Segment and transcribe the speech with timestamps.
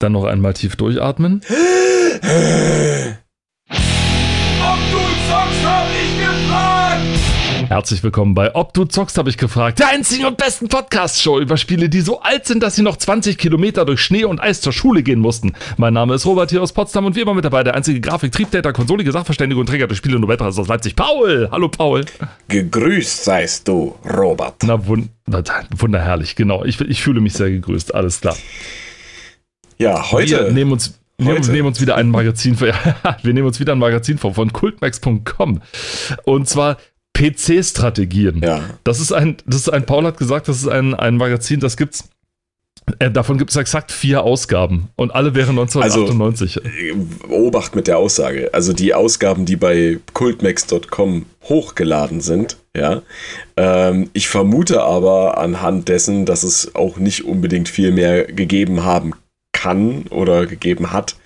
[0.00, 1.42] Dann noch einmal tief durchatmen.
[7.68, 9.78] Herzlich willkommen bei Ob du zockst, habe ich gefragt.
[9.78, 13.36] Der einzigen und besten Podcast-Show über Spiele, die so alt sind, dass sie noch 20
[13.36, 15.52] Kilometer durch Schnee und Eis zur Schule gehen mussten.
[15.76, 18.32] Mein Name ist Robert hier aus Potsdam und wie immer mit dabei der einzige Grafik,
[18.32, 21.50] Triebtäter, konsolige Sachverständige und Träger des Spiele Nobelpreis aus Leipzig, Paul.
[21.52, 22.06] Hallo Paul.
[22.48, 24.62] Gegrüßt seist du, Robert.
[24.64, 25.10] Na, wund
[25.76, 26.64] wunderherrlich, genau.
[26.64, 28.36] Ich, ich fühle mich sehr gegrüßt, alles klar.
[29.80, 30.44] Ja, heute.
[30.46, 32.68] Wir nehmen uns wir nehmen uns wieder ein Magazin vor.
[33.22, 35.60] wir nehmen uns wieder ein Magazin vor von cultmax.com.
[36.24, 36.78] Und zwar
[37.14, 38.40] PC-Strategien.
[38.42, 38.62] Ja.
[38.84, 41.76] Das ist ein, das ist ein, Paul hat gesagt, das ist ein, ein Magazin, das
[41.76, 42.08] gibt's.
[42.98, 46.64] Äh, davon gibt es exakt vier Ausgaben und alle wären 1998.
[46.64, 48.50] Also, äh, Obacht mit der Aussage.
[48.52, 53.02] Also die Ausgaben, die bei cultmax.com hochgeladen sind, ja.
[53.56, 59.14] Ähm, ich vermute aber anhand dessen, dass es auch nicht unbedingt viel mehr gegeben haben
[59.60, 61.16] kann oder gegeben hat.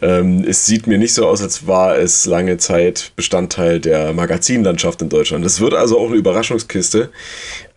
[0.00, 5.02] Ähm, es sieht mir nicht so aus, als war es lange Zeit Bestandteil der Magazinlandschaft
[5.02, 5.44] in Deutschland.
[5.44, 7.10] Es wird also auch eine Überraschungskiste,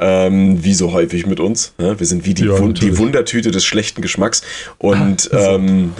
[0.02, 1.74] ähm, wie so häufig mit uns.
[1.78, 1.98] Ne?
[2.00, 4.42] Wir sind wie die, ja, Wun die, Wundertüte des schlechten Geschmacks.
[4.80, 5.94] Und ähm,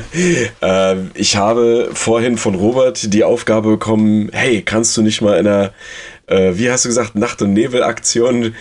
[0.62, 5.46] äh, ich habe vorhin von Robert die Aufgabe bekommen, hey, kannst du nicht mal in
[5.46, 5.72] einer
[6.26, 8.54] äh, wie hast du gesagt, Nacht- und Nebelaktion,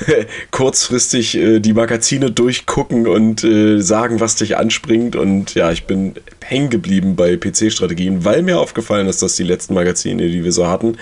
[0.50, 5.16] kurzfristig äh, die Magazine durchgucken und äh, sagen, was dich anspringt.
[5.16, 9.74] Und ja, ich bin hängen geblieben bei PC-Strategien, weil mir aufgefallen ist, dass die letzten
[9.74, 10.96] Magazine, die wir so hatten,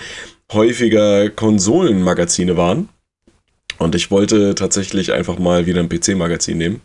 [0.52, 2.88] häufiger Konsolenmagazine waren.
[3.78, 6.80] Und ich wollte tatsächlich einfach mal wieder ein PC-Magazin nehmen.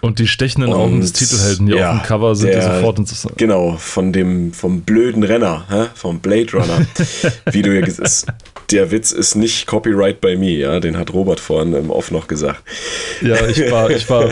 [0.00, 2.76] Und die stechenden und, Augen des Titelhelden, die ja, auf dem Cover sind, der, die
[2.76, 5.86] sofort ins Genau, von dem, vom blöden Renner, hä?
[5.94, 6.86] vom Blade Runner.
[7.50, 8.26] wie du ja gesagt
[8.70, 12.26] der Witz ist nicht Copyright by me, ja, den hat Robert vorhin im Off noch
[12.26, 12.62] gesagt.
[13.20, 14.30] Ja, ich war, ich war.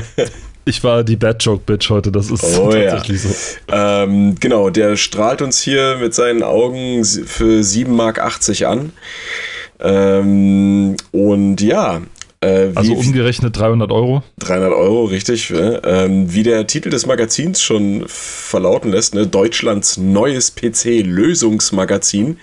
[0.64, 3.30] Ich war die Bad Joke Bitch heute, das ist oh, tatsächlich ja.
[3.30, 3.36] so.
[3.72, 8.20] Ähm, genau, der strahlt uns hier mit seinen Augen für 7,80 Mark
[8.62, 8.92] an.
[9.80, 12.02] Ähm, und ja,
[12.42, 14.24] äh, wie, also umgerechnet 300 Euro.
[14.40, 15.52] 300 Euro, richtig.
[15.52, 19.28] Äh, ähm, wie der Titel des Magazins schon verlauten lässt, ne?
[19.28, 22.38] Deutschlands neues PC-Lösungsmagazin.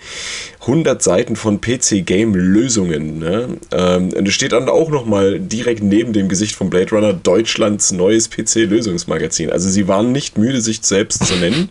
[0.62, 3.19] 100 Seiten von PC-Game-Lösungen.
[3.19, 3.57] Ne?
[3.72, 7.91] Ähm, und es steht dann auch nochmal direkt neben dem Gesicht von Blade Runner Deutschlands
[7.91, 9.51] neues PC-Lösungsmagazin.
[9.51, 11.69] Also sie waren nicht müde, sich selbst zu nennen.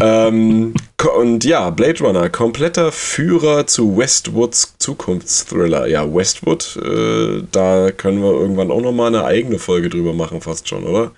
[0.00, 0.74] ähm,
[1.14, 5.86] und ja, Blade Runner, kompletter Führer zu Westwoods Zukunftsthriller.
[5.86, 10.68] Ja, Westwood, äh, da können wir irgendwann auch nochmal eine eigene Folge drüber machen, fast
[10.68, 11.12] schon, oder?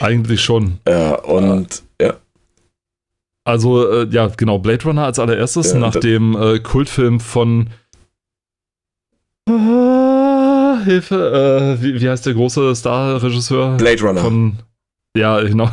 [0.00, 0.78] Eigentlich schon.
[0.88, 2.14] Ja, und ja.
[3.44, 7.68] Also, äh, ja, genau, Blade Runner als allererstes, ja, nach dem äh, Kultfilm von
[9.48, 13.76] ah, Hilfe, äh, wie, wie, heißt der große Star-Regisseur?
[13.78, 14.20] Blade Runner.
[14.20, 14.58] Von,
[15.16, 15.70] ja, genau.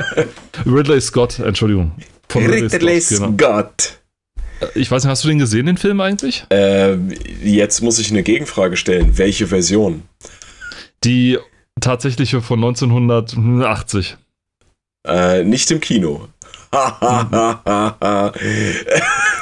[0.66, 1.92] Ridley Scott, Entschuldigung.
[2.28, 2.80] Scott.
[2.80, 3.32] Genau.
[3.32, 3.98] Scott.
[4.60, 6.44] Äh, ich weiß nicht, hast du den gesehen, den Film eigentlich?
[6.50, 6.96] Äh,
[7.42, 9.18] jetzt muss ich eine Gegenfrage stellen.
[9.18, 10.02] Welche Version?
[11.04, 11.38] Die
[11.80, 14.16] tatsächliche von 1980.
[15.06, 16.28] Äh, nicht im Kino.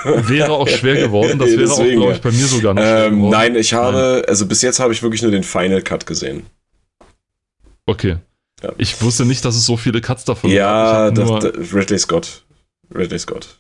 [0.04, 1.38] wäre auch schwer geworden.
[1.38, 4.24] Das wäre Deswegen, auch, glaube ich, bei mir sogar noch ähm, Nein, ich habe, nein.
[4.28, 6.44] also bis jetzt habe ich wirklich nur den Final Cut gesehen.
[7.86, 8.18] Okay.
[8.62, 8.72] Ja.
[8.78, 11.18] Ich wusste nicht, dass es so viele Cuts davon ja, gab.
[11.18, 12.43] Ja, Ridley Scott.
[12.94, 13.58] Ridley Scott.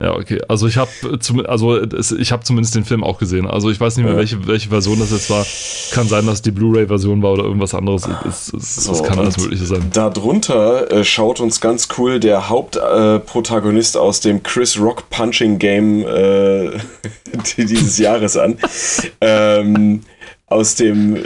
[0.00, 0.40] Ja, okay.
[0.46, 3.48] Also ich habe zum, also ich habe zumindest den Film auch gesehen.
[3.48, 4.18] Also ich weiß nicht mehr, ja.
[4.18, 5.44] welche, welche Version das jetzt war.
[5.90, 8.08] Kann sein, dass die Blu-ray-Version war oder irgendwas anderes.
[8.28, 9.90] Es, es, so, es kann alles Mögliche sein.
[9.92, 16.06] Darunter äh, schaut uns ganz cool der Hauptprotagonist äh, aus dem Chris Rock Punching Game
[16.06, 16.78] äh,
[17.56, 18.56] dieses Jahres an.
[19.20, 20.02] ähm,
[20.50, 21.18] aus dem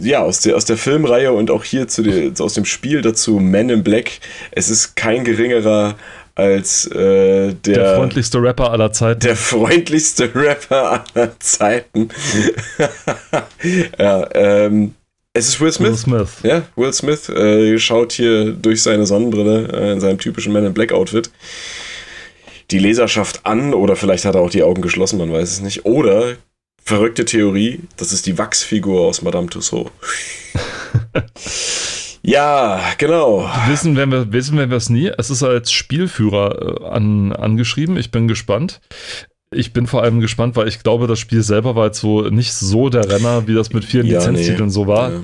[0.00, 3.40] ja aus der aus der Filmreihe und auch hier zu der, aus dem Spiel dazu
[3.40, 4.20] Men in Black
[4.52, 5.96] es ist kein geringerer
[6.38, 9.20] als äh, der, der freundlichste Rapper aller Zeiten.
[9.20, 12.08] Der freundlichste Rapper aller Zeiten.
[13.98, 14.94] ja, ähm,
[15.32, 15.90] es ist Will Smith.
[15.90, 16.28] Will Smith.
[16.44, 20.74] Ja, Will Smith äh, schaut hier durch seine Sonnenbrille äh, in seinem typischen Man in
[20.74, 21.30] Black Outfit
[22.70, 25.86] die Leserschaft an oder vielleicht hat er auch die Augen geschlossen, man weiß es nicht.
[25.86, 26.36] Oder
[26.82, 29.90] verrückte Theorie, das ist die Wachsfigur aus Madame Tussauds.
[32.22, 33.48] Ja, genau.
[33.68, 35.10] Wissen werden wir, wissen wir es nie.
[35.16, 37.96] Es ist als Spielführer äh, an, angeschrieben.
[37.96, 38.80] Ich bin gespannt.
[39.50, 42.52] Ich bin vor allem gespannt, weil ich glaube, das Spiel selber war jetzt so nicht
[42.52, 44.72] so der Renner, wie das mit vielen ja, Lizenztiteln nee.
[44.72, 45.12] so war.
[45.12, 45.20] Ja.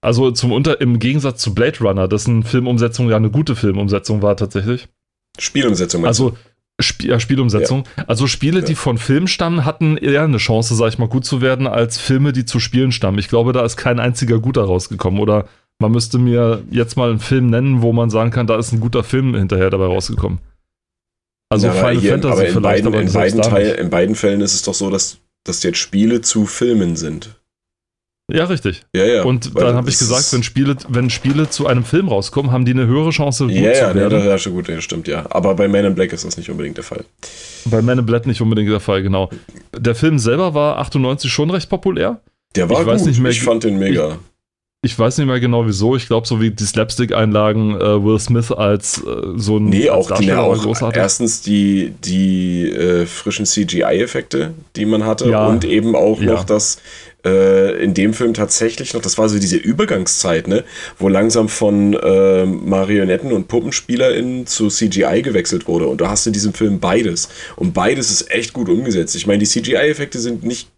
[0.00, 4.36] Also zum Unter im Gegensatz zu Blade Runner, dessen Filmumsetzung ja eine gute Filmumsetzung war
[4.36, 4.88] tatsächlich.
[5.38, 6.06] Spielumsetzung.
[6.06, 6.36] Also
[6.80, 7.84] Sp ja, Spielumsetzung.
[7.96, 8.04] Ja.
[8.06, 8.64] Also Spiele, ja.
[8.64, 11.98] die von Filmen stammen, hatten eher eine Chance, sag ich mal, gut zu werden, als
[11.98, 13.18] Filme, die zu Spielen stammen.
[13.18, 15.20] Ich glaube, da ist kein einziger guter rausgekommen.
[15.20, 15.46] Oder
[15.78, 18.80] man müsste mir jetzt mal einen Film nennen, wo man sagen kann, da ist ein
[18.80, 20.38] guter Film hinterher dabei rausgekommen.
[21.48, 24.40] Also ja, Final hier, Fantasy aber vielleicht, beiden, aber in beiden, Teil, in beiden Fällen
[24.40, 27.36] ist es doch so, dass das jetzt Spiele zu Filmen sind.
[28.32, 28.82] Ja, richtig.
[28.94, 29.22] Ja, ja.
[29.22, 32.72] Und dann habe ich gesagt, wenn Spiele, wenn Spiele zu einem Film rauskommen, haben die
[32.72, 34.26] eine höhere Chance, gut ja, zu ja, werden.
[34.26, 35.24] Ja, ist schon gut, das stimmt, ja.
[35.30, 37.04] Aber bei Man in Black ist das nicht unbedingt der Fall.
[37.66, 39.30] Bei Man in Black nicht unbedingt der Fall, genau.
[39.78, 42.20] Der Film selber war 98 schon recht populär.
[42.56, 44.08] Der war ich gut, ich fand den mega.
[44.08, 44.35] Ich,
[44.86, 45.96] ich weiß nicht mehr genau wieso.
[45.96, 50.10] Ich glaube, so wie die Slapstick-Einlagen äh, Will Smith als äh, so ein Nee, auch,
[50.12, 50.98] die, auch großartig.
[50.98, 55.28] erstens die, die äh, frischen CGI-Effekte, die man hatte.
[55.28, 55.46] Ja.
[55.46, 56.32] Und eben auch ja.
[56.32, 56.78] noch das
[57.24, 60.64] äh, in dem Film tatsächlich noch, das war so diese Übergangszeit, ne,
[60.98, 65.88] wo langsam von ähm, Marionetten und PuppenspielerInnen zu CGI gewechselt wurde.
[65.88, 67.28] Und du hast in diesem Film beides.
[67.56, 69.16] Und beides ist echt gut umgesetzt.
[69.16, 70.68] Ich meine, die CGI-Effekte sind nicht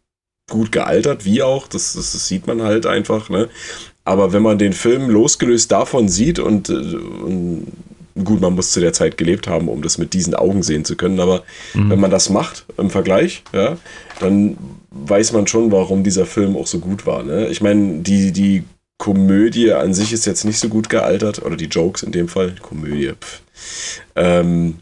[0.49, 3.49] gut gealtert, wie auch, das, das, das, sieht man halt einfach, ne?
[4.05, 7.67] Aber wenn man den Film losgelöst davon sieht und, äh, und
[8.25, 10.97] gut, man muss zu der Zeit gelebt haben, um das mit diesen Augen sehen zu
[10.97, 11.43] können, aber
[11.75, 11.91] mhm.
[11.91, 13.77] wenn man das macht im Vergleich, ja,
[14.21, 14.57] dann
[14.91, 17.23] weiß man schon, warum dieser Film auch so gut war.
[17.23, 17.49] Ne?
[17.49, 18.65] Ich meine, die, die
[18.97, 22.57] Komödie an sich ist jetzt nicht so gut gealtert, oder die Jokes in dem Fall,
[22.63, 23.13] Komödie.
[24.17, 24.79] Ähm,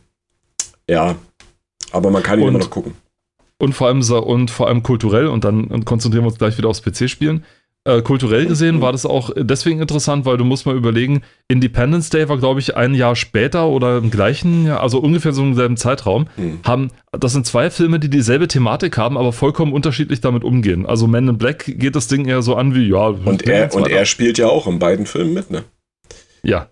[0.88, 1.16] ja,
[1.92, 2.94] aber man kann ihn immer noch gucken.
[3.58, 6.82] Und vor allem und vor allem kulturell, und dann konzentrieren wir uns gleich wieder aufs
[6.82, 7.44] PC-Spielen.
[7.86, 12.28] Äh, kulturell gesehen war das auch deswegen interessant, weil du musst mal überlegen, Independence Day
[12.28, 15.76] war, glaube ich, ein Jahr später oder im gleichen Jahr, also ungefähr so im selben
[15.76, 16.58] Zeitraum, mhm.
[16.64, 20.84] haben, das sind zwei Filme, die dieselbe Thematik haben, aber vollkommen unterschiedlich damit umgehen.
[20.84, 23.06] Also Man in Black geht das Ding eher so an wie, ja.
[23.06, 25.62] Und er, und er spielt ja auch in beiden Filmen mit, ne?
[26.42, 26.68] Ja,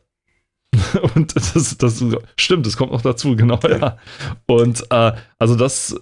[1.14, 2.04] und das, das
[2.36, 3.98] stimmt, das kommt noch dazu, genau, ja.
[4.46, 5.96] Und äh, also das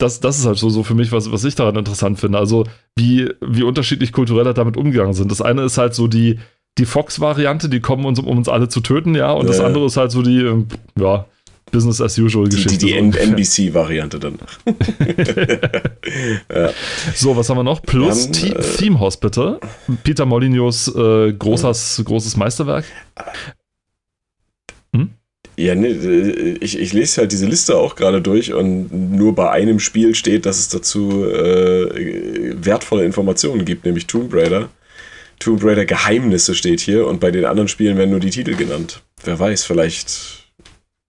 [0.00, 2.38] das, das ist halt so, so für mich, was, was ich daran interessant finde.
[2.38, 2.64] Also,
[2.96, 5.30] wie, wie unterschiedlich kultureller damit umgegangen sind.
[5.30, 6.38] Das eine ist halt so die,
[6.78, 9.32] die Fox-Variante, die kommen uns, um uns alle zu töten, ja.
[9.32, 9.52] Und ja.
[9.52, 10.66] das andere ist halt so die, ähm,
[10.98, 11.26] ja,
[11.70, 12.78] Business as usual Geschichte.
[12.78, 14.38] Die, die, die NBC-Variante dann.
[16.52, 16.70] ja.
[17.14, 17.82] So, was haben wir noch?
[17.82, 19.60] Plus dann, äh, Theme Hospital.
[20.02, 22.84] Peter Molyneux äh, großes, großes Meisterwerk.
[25.60, 29.78] Ja, ne, ich, ich lese halt diese Liste auch gerade durch und nur bei einem
[29.78, 34.70] Spiel steht, dass es dazu äh, wertvolle Informationen gibt, nämlich Tomb Raider.
[35.38, 39.02] Tomb Raider Geheimnisse steht hier und bei den anderen Spielen werden nur die Titel genannt.
[39.22, 40.46] Wer weiß, vielleicht.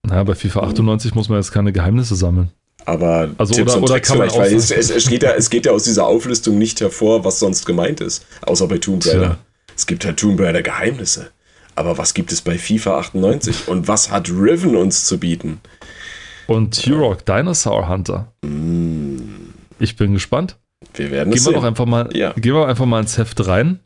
[0.06, 2.52] Na, bei FIFA 98 muss man jetzt keine Geheimnisse sammeln.
[2.84, 5.66] Aber also Tipps oder, oder kann man weil es, es, es, geht ja, es geht
[5.66, 8.26] ja aus dieser Auflistung nicht hervor, was sonst gemeint ist.
[8.42, 9.20] Außer bei Tomb Raider.
[9.20, 9.38] Tja.
[9.78, 11.32] Es gibt halt Tomb Raider Geheimnisse.
[11.76, 13.68] Aber was gibt es bei FIFA 98?
[13.68, 15.62] Und was hat Riven uns zu bieten?
[16.48, 18.34] Und Turok Dinosaur Hunter.
[18.44, 19.20] Mm.
[19.80, 20.58] Ich bin gespannt.
[20.94, 22.34] Wir werden gehen es wir doch einfach mal, ja.
[22.34, 23.80] Gehen wir einfach mal ins Heft rein.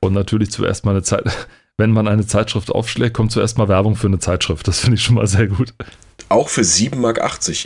[0.00, 1.24] Und natürlich zuerst mal eine Zeit.
[1.78, 4.66] Wenn man eine Zeitschrift aufschlägt, kommt zuerst mal Werbung für eine Zeitschrift.
[4.66, 5.74] Das finde ich schon mal sehr gut.
[6.30, 7.20] Auch für 7,80 Mark.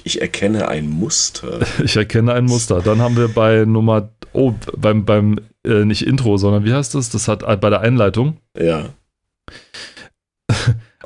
[0.05, 1.61] Ich erkenne ein Muster.
[1.85, 2.81] Ich erkenne ein Muster.
[2.83, 7.11] Dann haben wir bei Nummer, oh, beim, beim äh, nicht Intro, sondern wie heißt das?
[7.11, 8.39] Das hat äh, bei der Einleitung.
[8.59, 8.89] Ja.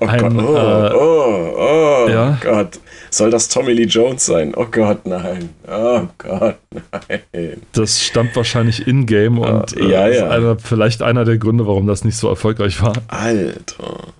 [0.01, 2.37] Oh ein, Gott, oh, äh, oh, oh ja?
[2.43, 2.81] Gott.
[3.11, 4.53] Soll das Tommy Lee Jones sein?
[4.57, 5.51] Oh Gott, nein.
[5.69, 7.63] Oh Gott, nein.
[7.71, 10.07] Das stammt wahrscheinlich in-game oh, und äh, ja, ja.
[10.09, 12.95] ist einer, vielleicht einer der Gründe, warum das nicht so erfolgreich war.
[13.07, 14.13] Alter.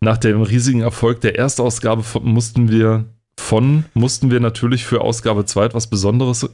[0.00, 3.04] Nach dem riesigen Erfolg der Erstausgabe mussten wir
[3.38, 6.48] von, mussten wir natürlich für Ausgabe 2 etwas Besonderes.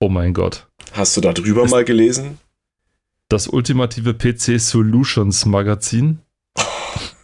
[0.00, 0.66] Oh mein Gott.
[0.92, 2.38] Hast du da drüber ist mal gelesen?
[3.28, 6.20] Das ultimative PC Solutions Magazin.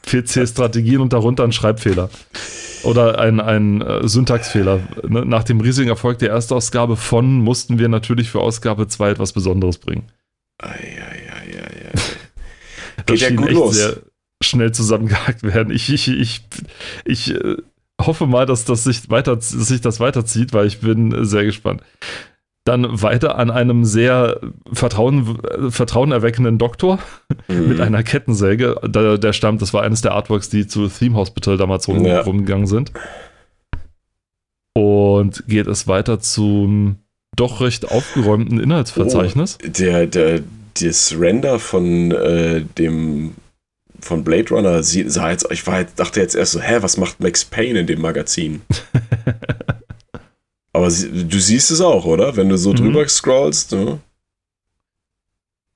[0.08, 2.10] PC-Strategien und darunter ein Schreibfehler.
[2.84, 4.80] Oder ein, ein äh, Syntaxfehler.
[5.06, 9.32] Ne, nach dem riesigen Erfolg der Erstausgabe von mussten wir natürlich für Ausgabe 2 etwas
[9.32, 10.04] Besonderes bringen.
[10.60, 13.76] Ei, ei, ei, ei, Geht ja gut los.
[13.76, 13.96] sehr
[14.42, 15.72] schnell zusammengehakt werden.
[15.72, 16.44] Ich, ich, ich,
[17.04, 17.56] ich äh,
[18.00, 21.82] hoffe mal, dass das sich, weiter, dass sich das weiterzieht, weil ich bin sehr gespannt
[22.68, 24.40] dann weiter an einem sehr
[24.72, 25.38] vertrauen,
[25.70, 26.98] vertrauenerweckenden Doktor
[27.48, 27.68] mhm.
[27.68, 28.76] mit einer Kettensäge.
[28.84, 32.20] Der, der, stammt, das war eines der Artworks, die zu Theme Hospital damals rum, ja.
[32.20, 32.92] rumgegangen sind.
[34.74, 36.96] Und geht es weiter zum
[37.36, 39.58] doch recht aufgeräumten Inhaltsverzeichnis.
[39.64, 40.40] Oh, der, der,
[40.80, 43.32] das Render von äh, dem
[44.00, 47.44] von Blade Runner sah jetzt, ich war, dachte jetzt erst so, hä, was macht Max
[47.44, 48.62] Payne in dem Magazin?
[50.78, 52.36] Aber du siehst es auch, oder?
[52.36, 52.76] Wenn du so mhm.
[52.76, 53.72] drüber scrollst.
[53.72, 53.98] Ne?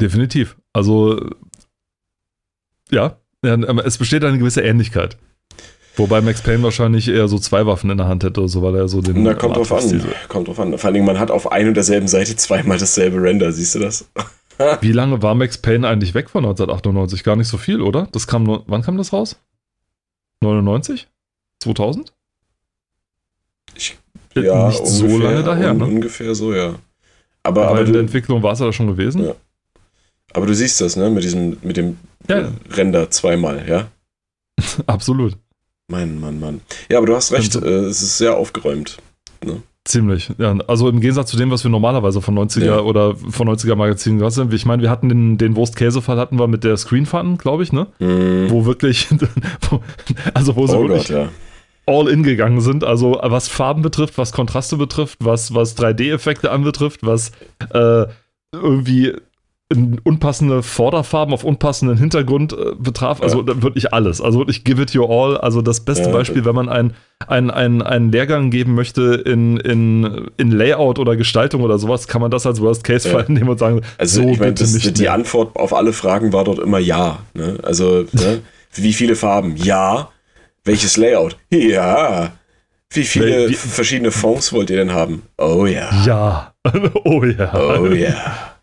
[0.01, 0.57] Definitiv.
[0.73, 1.29] Also,
[2.89, 3.17] ja,
[3.85, 5.19] es besteht eine gewisse Ähnlichkeit.
[5.97, 8.87] Wobei Max Payne wahrscheinlich eher so zwei Waffen in der Hand hätte, so weil er
[8.87, 9.25] so den.
[9.25, 10.05] Na, kommt drauf an.
[10.29, 10.79] Kommt drauf an.
[10.79, 14.09] Vor allem, man hat auf ein und derselben Seite zweimal dasselbe Render, siehst du das?
[14.81, 17.25] Wie lange war Max Payne eigentlich weg von 1998?
[17.25, 18.07] Gar nicht so viel, oder?
[18.13, 19.37] Das kam nur, wann kam das raus?
[20.43, 21.09] 99?
[21.59, 22.13] 2000?
[23.75, 23.99] Ich,
[24.35, 25.85] ja, nicht ungefähr, so lange daher, un, ne?
[25.87, 26.75] Ungefähr so, ja.
[27.43, 29.25] Aber, aber, aber in der Entwicklung war es ja da schon gewesen.
[29.25, 29.35] Ja.
[30.33, 31.11] Aber du siehst das, ne?
[31.11, 31.99] Mit diesem, mit dem
[32.29, 32.49] Ja.
[32.71, 33.89] Render zweimal, ja?
[34.87, 35.37] Absolut.
[35.89, 36.61] Mann, Mann, Mann.
[36.91, 38.99] Ja, aber du hast recht, Und äh, es ist sehr aufgeräumt.
[39.85, 40.31] Ziemlich.
[40.39, 42.81] Ja, also im Gegensatz zu dem, was wir normalerweise von 90er Ja.
[42.81, 44.55] oder von 90er Magazinen gehört sind.
[44.55, 47.73] Ich meine, wir hatten den, den Wurst-Käse-Fall hatten wir mit der Screen Fun, glaube ich,
[47.73, 47.89] ne?
[47.99, 48.47] Hm.
[48.49, 49.09] Wo wirklich,
[49.71, 49.81] wo,
[50.35, 51.29] also wo sie Oh wirklich Gott, ja.
[51.87, 52.85] All in gegangen sind.
[52.85, 57.33] Also was Farben betrifft, was Kontraste betrifft, was, was 3D-Effekte anbetrifft, was
[57.73, 58.05] äh,
[58.53, 59.13] irgendwie
[60.05, 63.23] unpassende Vorderfarben auf unpassenden Hintergrund äh, betraf.
[63.23, 64.21] Also da wirklich alles.
[64.21, 65.39] Also wirklich give it your all.
[65.39, 66.13] Also das beste Ja.
[66.13, 66.93] Beispiel, wenn man ein,
[67.27, 72.21] ein, ein, einen Lehrgang geben möchte in, in, in Layout oder Gestaltung oder sowas, kann
[72.21, 73.15] man das als Worst Case Ja.
[73.15, 75.15] Fall nehmen und sagen, Also so ich meine, bitte das- nicht die mehr.
[75.15, 77.21] Antwort auf alle Fragen war dort immer ja.
[77.33, 77.59] Ne?
[77.63, 78.43] Also, ne?
[78.75, 79.57] wie viele Farben?
[79.57, 80.11] Ja.
[80.65, 81.37] Welches Layout?
[81.51, 82.33] Ja.
[82.91, 85.23] Wie viele Wie- verschiedene Fonds wollt ihr denn haben?
[85.39, 85.91] Oh ja.
[86.05, 86.55] Ja.
[87.05, 87.53] oh ja.
[87.55, 88.55] Oh ja.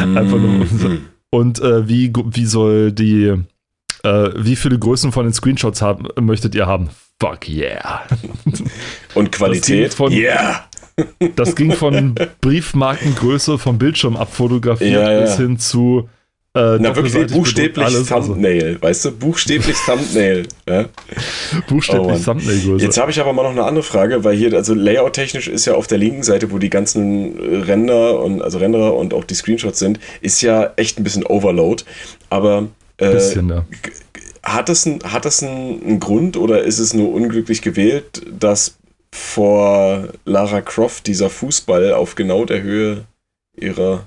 [0.00, 0.88] Einfach nur so.
[0.88, 1.06] Mhm.
[1.30, 3.34] Und äh, wie, wie soll die,
[4.04, 6.88] äh, wie viele Größen von den Screenshots haben, möchtet ihr haben?
[7.20, 8.02] Fuck yeah.
[9.14, 9.94] Und Qualität?
[9.94, 10.66] Von- Ja.
[11.34, 15.20] Das ging von Briefmarkengröße vom Bildschirm abfotografiert Ja, ja.
[15.22, 16.08] bis hin zu
[16.56, 19.12] äh, Na wirklich buchstäblich also Thumbnail, weißt du?
[19.12, 20.46] Buchstäblich Thumbnail.
[20.68, 20.86] Ja?
[21.68, 22.18] buchstäblich Oh.
[22.18, 22.84] Thumbnail-Größe.
[22.84, 25.74] Jetzt habe ich aber mal noch eine andere Frage, weil hier, also Layout-technisch ist ja
[25.74, 29.34] auf der linken Seite, wo die ganzen äh, Render und also Renderer und auch die
[29.34, 31.84] Screenshots sind, ist ja echt ein bisschen Overload.
[32.30, 33.64] Aber äh, Bisschen, ja.
[34.42, 38.76] hat das, ein, hat das einen, einen Grund oder ist es nur unglücklich gewählt, dass
[39.12, 43.04] vor Lara Croft dieser Fußball auf genau der Höhe
[43.56, 44.06] ihrer.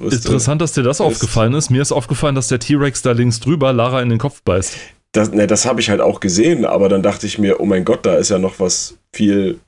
[0.00, 1.70] Interessant, dass dir das ist- aufgefallen ist.
[1.70, 4.74] Mir ist aufgefallen, dass der T-Rex da links drüber Lara in den Kopf beißt.
[5.12, 7.84] Das, ne, das habe ich halt auch gesehen, aber dann dachte ich mir, oh mein
[7.84, 9.58] Gott, da ist ja noch was viel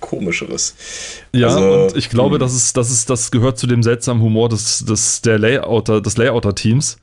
[0.00, 0.74] komischeres.
[1.32, 2.40] Ja, Also, und ich glaube, hm.
[2.40, 6.16] das ist, das ist, das gehört zu dem seltsamen Humor des, des der Layouter, des
[6.16, 6.96] Layouter-Teams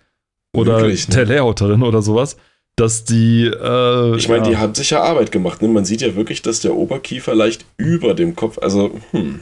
[0.53, 1.15] oder Wirklich, ne?
[1.15, 2.37] der Layouterin oder sowas,
[2.75, 3.45] dass die.
[3.45, 5.61] Äh, Ich meine, ja, die hat sich ja Arbeit gemacht.
[5.61, 5.67] Ne?
[5.67, 9.39] Man sieht ja wirklich, dass der Oberkiefer leicht über dem Kopf, also hm,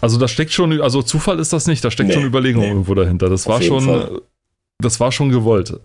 [0.00, 2.68] Also da steckt schon, also Zufall ist das nicht, da steckt Nee, schon Überlegung nee.
[2.68, 3.28] irgendwo dahinter.
[3.28, 4.20] Das Auf war schon, Fall.
[4.78, 5.78] das war schon gewollt.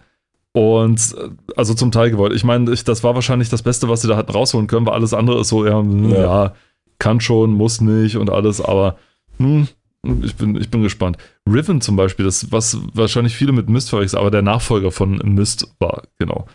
[0.53, 2.33] Und äh, also zum Teil gewollt.
[2.33, 4.93] Ich meine, ich, das war wahrscheinlich das Beste, was sie da hatten rausholen können, weil
[4.93, 6.19] alles andere ist so, ja, hm, Ja.
[6.21, 6.55] ja,
[6.99, 8.97] kann schon, muss nicht und alles, aber
[9.37, 9.67] hm,
[10.23, 11.17] ich bin, ich bin gespannt.
[11.47, 15.73] Riven zum Beispiel, das, was wahrscheinlich viele mit Myst verwechseln, aber der Nachfolger von Myst
[15.79, 16.47] war, genau.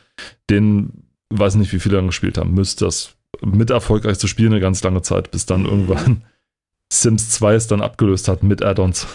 [0.51, 2.55] Den, weiß nicht, wie viele dann gespielt haben.
[2.55, 6.23] Myst, das mit erfolgreichste Spiel eine ganz lange Zeit, bis dann irgendwann
[6.93, 9.07] Sims 2 es dann abgelöst hat mit Add-ons.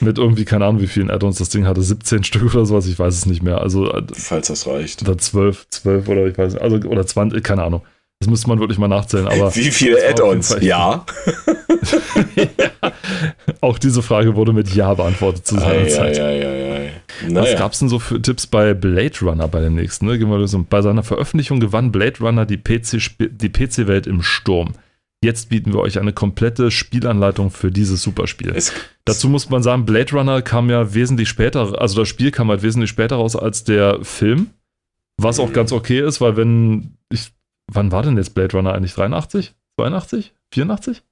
[0.00, 2.98] mit irgendwie, keine Ahnung, wie vielen Add-ons das Ding hatte, 17 Stück oder sowas, ich
[2.98, 3.60] weiß es nicht mehr.
[3.60, 5.02] Also, äh, falls das reicht.
[5.02, 7.82] oder 12, 12 oder ich weiß nicht, also, oder 20, keine Ahnung.
[8.20, 10.52] Das müsste man wirklich mal nachzählen, aber Wie viele Add-ons?
[10.54, 11.04] Fall- Ja.
[13.60, 16.18] auch diese Frage wurde mit Ja beantwortet zu seiner Ei, Zeit.
[16.20, 16.90] ei, ei, ei.
[17.24, 17.58] Was Naja.
[17.58, 20.06] gab's denn so für Tipps bei Blade Runner bei dem nächsten?
[20.06, 20.18] Ne?
[20.18, 20.64] Gehen wir so.
[20.68, 24.74] Bei seiner Veröffentlichung gewann Blade Runner die PC-Welt im Sturm.
[25.22, 28.52] Jetzt bieten wir euch eine komplette Spielanleitung für dieses Superspiel.
[28.54, 28.72] Es,
[29.04, 32.62] Dazu muss man sagen, Blade Runner kam ja wesentlich später, also das Spiel kam halt
[32.62, 34.50] wesentlich später raus als der Film.
[35.18, 35.52] Was auch Mhm.
[35.52, 37.32] ganz okay ist, weil wenn ich,
[37.68, 38.94] wann war denn jetzt Blade Runner eigentlich?
[38.94, 39.54] 83?
[39.76, 40.32] 82?
[40.50, 41.02] 84?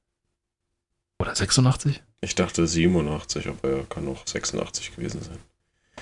[1.21, 2.03] Oder 86?
[2.23, 5.39] ich dachte 87, aber er kann auch 86 gewesen sein.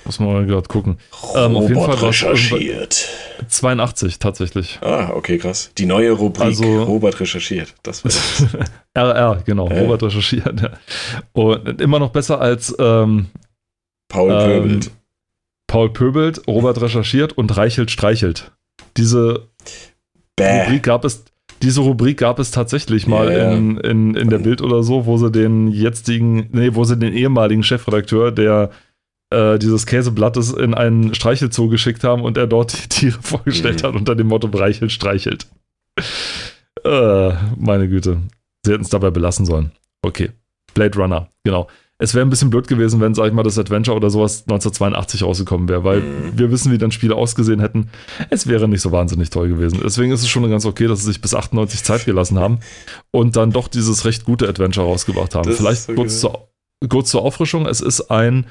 [0.04, 0.98] Muss man mal gerade gucken.
[1.34, 3.08] Ähm, auf jeden Fall Robert war's recherchiert.
[3.48, 4.78] 82 tatsächlich.
[4.82, 5.70] Ah, okay, krass.
[5.76, 7.74] Die neue Rubrik Also- Robert recherchiert.
[7.82, 8.46] Das war das.
[8.94, 9.68] RR, genau.
[9.68, 9.80] Äh.
[9.80, 10.60] Robert recherchiert.
[10.60, 10.70] Ja.
[11.32, 13.26] Und immer noch besser als ähm,
[14.08, 14.90] Paul Ähm, Pöbelt.
[15.66, 18.50] Paul Pöbelt, Robert recherchiert und Reichelt streichelt.
[18.96, 19.48] Diese
[20.36, 20.62] Bäh.
[20.62, 21.24] Rubrik gab es,
[21.60, 23.52] diese Rubrik gab es tatsächlich mal ja.
[23.52, 27.12] in, in, in der Bild oder so, wo sie den jetzigen, nee, wo sie den
[27.12, 28.70] ehemaligen Chefredakteur, der
[29.30, 33.86] äh, dieses Käseblattes in einen Streichelzoo geschickt haben und er dort die Tiere vorgestellt Mhm.
[33.86, 35.46] hat unter dem Motto Reichelt streichelt.
[36.84, 38.18] Äh, meine Güte.
[38.64, 39.72] Sie hätten es dabei belassen sollen.
[40.02, 40.30] Okay.
[40.74, 41.68] Blade Runner, genau.
[42.00, 45.24] Es wäre ein bisschen blöd gewesen, wenn, sag ich mal, das Adventure oder sowas 1982
[45.24, 46.38] rausgekommen wäre, weil Mhm.
[46.38, 47.90] wir wissen, wie dann Spiele ausgesehen hätten.
[48.30, 49.80] Es wäre nicht so wahnsinnig toll gewesen.
[49.82, 52.60] Deswegen ist es schon ganz okay, dass sie sich bis 98 Zeit gelassen haben
[53.10, 55.48] und dann doch dieses recht gute Adventure rausgebracht haben.
[55.48, 56.48] Das Vielleicht so kurz, zur,
[56.88, 57.66] kurz zur Auffrischung.
[57.66, 58.46] Es ist ein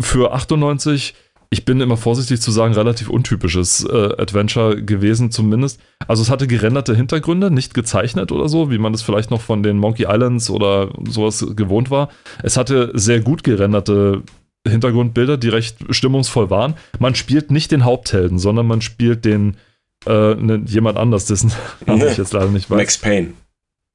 [0.00, 1.14] für 98
[1.54, 5.80] ich bin immer vorsichtig zu sagen, relativ untypisches äh, Adventure gewesen zumindest.
[6.08, 9.62] Also es hatte gerenderte Hintergründe, nicht gezeichnet oder so, wie man das vielleicht noch von
[9.62, 12.08] den Monkey Islands oder sowas gewohnt war.
[12.42, 14.22] Es hatte sehr gut gerenderte
[14.66, 16.74] Hintergrundbilder, die recht stimmungsvoll waren.
[16.98, 19.56] Man spielt nicht den Haupthelden, sondern man spielt den
[20.06, 21.52] äh, ne, jemand anders, dessen
[21.86, 22.78] Namen ich jetzt leider nicht weiß.
[22.78, 23.32] Max Payne.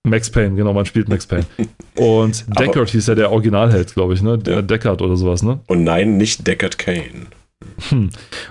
[0.07, 1.45] Max Payne, genau, man spielt Max Payne.
[1.95, 4.37] Und Deckard hieß ja der Originalheld, glaube ich, ne?
[4.37, 4.61] Der ja.
[4.61, 5.59] Deckard oder sowas, ne?
[5.67, 7.27] Und nein, nicht Deckard Kane.
[7.89, 8.09] Hm.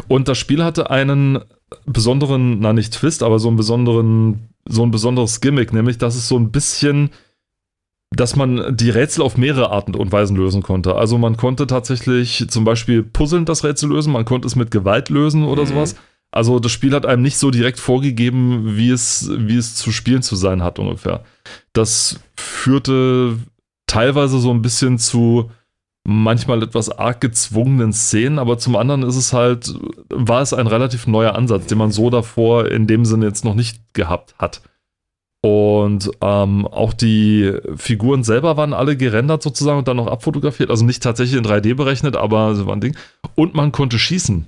[0.08, 1.40] Und das Spiel hatte einen
[1.86, 6.28] besonderen, na nicht Twist, aber so einen besonderen, so ein besonderes Gimmick, nämlich dass es
[6.28, 7.10] so ein bisschen,
[8.14, 10.94] dass man die Rätsel auf mehrere Arten und Weisen lösen konnte.
[10.96, 15.08] Also man konnte tatsächlich zum Beispiel puzzeln das Rätsel lösen, man konnte es mit Gewalt
[15.08, 15.68] lösen oder mhm.
[15.68, 15.96] sowas.
[16.30, 20.22] Also das Spiel hat einem nicht so direkt vorgegeben, wie es, wie es zu spielen
[20.22, 21.24] zu sein hat ungefähr.
[21.72, 23.38] Das führte
[23.86, 25.50] teilweise so ein bisschen zu
[26.04, 29.74] manchmal etwas arg gezwungenen Szenen, aber zum anderen ist es halt,
[30.08, 33.54] war es ein relativ neuer Ansatz, den man so davor in dem Sinne jetzt noch
[33.54, 34.62] nicht gehabt hat.
[35.40, 40.84] Und ähm, auch die Figuren selber waren alle gerendert sozusagen und dann noch abfotografiert, also
[40.84, 42.96] nicht tatsächlich in 3D berechnet, aber so war ein Ding.
[43.34, 44.46] Und man konnte schießen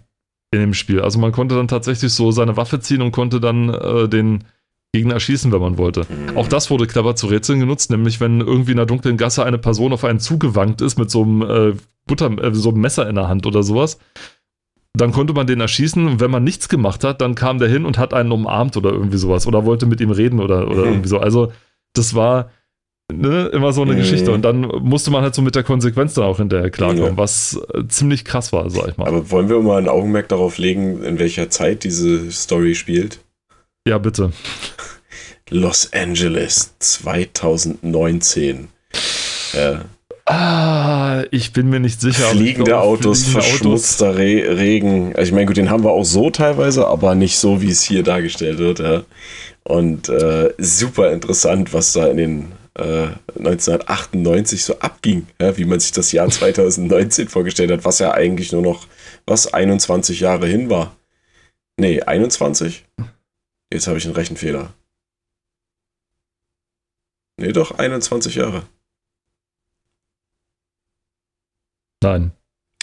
[0.50, 1.00] in dem Spiel.
[1.00, 4.45] Also man konnte dann tatsächlich so seine Waffe ziehen und konnte dann äh, den
[4.92, 6.00] Gegner erschießen, wenn man wollte.
[6.00, 6.37] Mhm.
[6.37, 9.59] Auch das wurde clever zu Rätseln genutzt, nämlich wenn irgendwie in einer dunklen Gasse eine
[9.59, 11.75] Person auf einen zugewankt ist mit so einem äh,
[12.07, 13.99] Butter, äh, so einem Messer in der Hand oder sowas,
[14.92, 17.85] dann konnte man den erschießen und wenn man nichts gemacht hat, dann kam der hin
[17.85, 20.88] und hat einen umarmt oder irgendwie sowas oder wollte mit ihm reden oder, oder mhm.
[20.88, 21.21] irgendwie so.
[21.21, 21.52] Also
[21.92, 22.50] das war
[23.12, 23.99] ne, immer so eine mhm.
[23.99, 27.17] Geschichte und dann musste man halt so mit der Konsequenz dann auch hinterher klarkommen, ja.
[27.17, 29.09] was äh, ziemlich krass war, sag ich mal.
[29.09, 33.21] Aber wollen wir mal ein Augenmerk darauf legen, in welcher Zeit diese Story spielt?
[33.87, 34.33] Ja, bitte.
[35.50, 38.69] Los Angeles 2019.
[39.52, 39.85] Ja.
[40.26, 42.26] Ah, ich bin mir nicht sicher.
[42.26, 45.17] Fliegende glaube, Autos, fliegende verschmutzter Re Regen.
[45.17, 47.83] Also ich meine, gut, den haben wir auch so teilweise, aber nicht so, wie es
[47.83, 48.79] hier dargestellt wird.
[48.79, 49.02] Ja.
[49.64, 53.08] Und äh, super interessant, was da in den äh,
[53.38, 58.52] 1998 so abging, ja, wie man sich das Jahr 2019 vorgestellt hat, was ja eigentlich
[58.52, 58.86] nur noch,
[59.26, 60.96] was, 21 Jahre hin war.
[61.76, 62.85] Nee, 21?
[63.72, 64.74] Jetzt habe ich einen Rechenfehler.
[67.37, 68.64] Nee, doch, 21 Jahre.
[72.02, 72.33] Nein.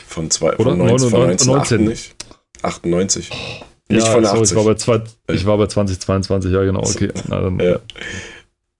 [0.06, 0.71] Von, zwei, Oder?
[0.71, 2.15] von, 19, von 1998.
[2.62, 3.30] 98.
[3.89, 4.52] Nicht ja, von der sorry, 80.
[4.52, 7.12] Ich war, bei zwei, ich war bei 2022, ja genau, okay.
[7.28, 7.80] Na, dann, ja.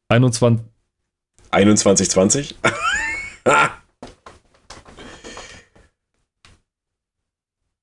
[0.10, 0.65] 21.
[1.52, 2.56] 21, 20?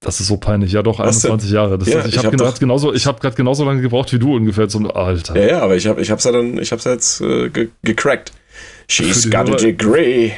[0.05, 0.73] Das ist so peinlich.
[0.73, 1.79] Ja, doch, 21 Jahre.
[1.79, 4.69] Das ja, ist, ich habe hab gerade genauso, hab genauso lange gebraucht wie du ungefähr
[4.69, 5.35] zum Alter.
[5.35, 7.71] Ja, ja, aber ich habe ich hab's ja dann, ich hab's ja jetzt äh, ge
[7.83, 8.33] gecrackt.
[8.87, 10.33] She's got Hörer, a degree.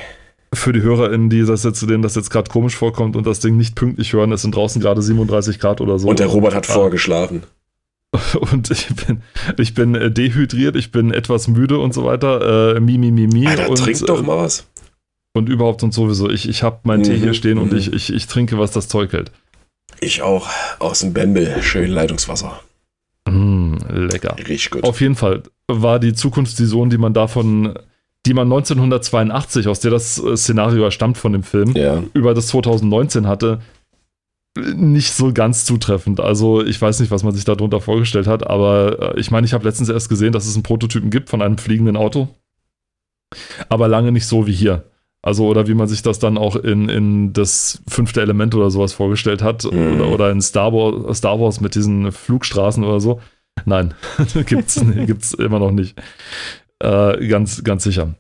[0.55, 3.57] Für die HörerInnen, die das jetzt, denen das jetzt gerade komisch vorkommt und das Ding
[3.57, 6.09] nicht pünktlich hören, es sind draußen gerade 37 Grad oder so.
[6.09, 6.73] Und der Robert hat ah.
[6.73, 7.43] vorgeschlafen.
[8.53, 9.23] Und ich bin,
[9.59, 12.77] ich bin äh, dehydriert, ich bin etwas müde und so weiter.
[12.77, 13.47] Äh, mi, mi, mi, mi.
[13.47, 14.67] Alter, und, trink doch mal was.
[15.35, 16.31] Und überhaupt und sowieso.
[16.31, 17.65] Ich, ich habe meinen mhm, Tee hier stehen mhm.
[17.65, 19.33] und ich, ich, ich trinke, was das Zeug hält.
[20.01, 20.49] Ich auch.
[20.79, 21.63] Aus dem Bembel.
[21.63, 22.61] Schön Leitungswasser.
[23.29, 24.37] Mm, lecker.
[24.39, 24.85] Richtig gut.
[24.85, 27.79] Auf jeden Fall war die Zukunftsvision, die man davon,
[28.25, 32.03] die man 1982, aus der das äh, Szenario stammt von dem Film, ja.
[32.15, 33.61] über das 2019 hatte,
[34.57, 36.21] nicht so ganz zutreffend.
[36.21, 39.53] Also ich weiß nicht, was man sich darunter vorgestellt hat, aber äh, ich meine, ich
[39.53, 42.29] habe letztens erst gesehen, dass es einen Prototypen gibt von einem fliegenden Auto.
[43.69, 44.85] Aber lange nicht so wie hier.
[45.23, 48.93] Also, oder wie man sich das dann auch in, in das fünfte Element oder sowas
[48.93, 49.65] vorgestellt hat.
[49.65, 49.95] Mhm.
[49.95, 53.21] Oder, oder in Star Wars, Star Wars mit diesen Flugstraßen oder so.
[53.65, 53.95] Nein,
[54.47, 55.99] gibt's, gibt's immer noch nicht.
[56.79, 58.15] Äh, ganz, ganz sicher.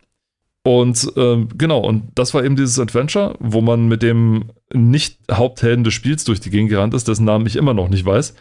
[0.67, 5.95] Und äh, genau, und das war eben dieses Adventure, wo man mit dem Nicht-Haupthelden des
[5.95, 8.35] Spiels durch die Gegend gerannt ist, dessen Namen ich immer noch nicht weiß,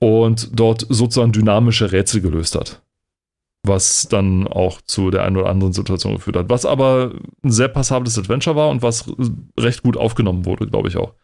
[0.00, 2.82] und dort sozusagen dynamische Rätsel gelöst hat
[3.66, 6.50] was dann auch zu der einen oder anderen Situation geführt hat.
[6.50, 7.12] Was aber
[7.42, 9.10] ein sehr passables Adventure war und was
[9.58, 11.14] recht gut aufgenommen wurde, glaube ich auch.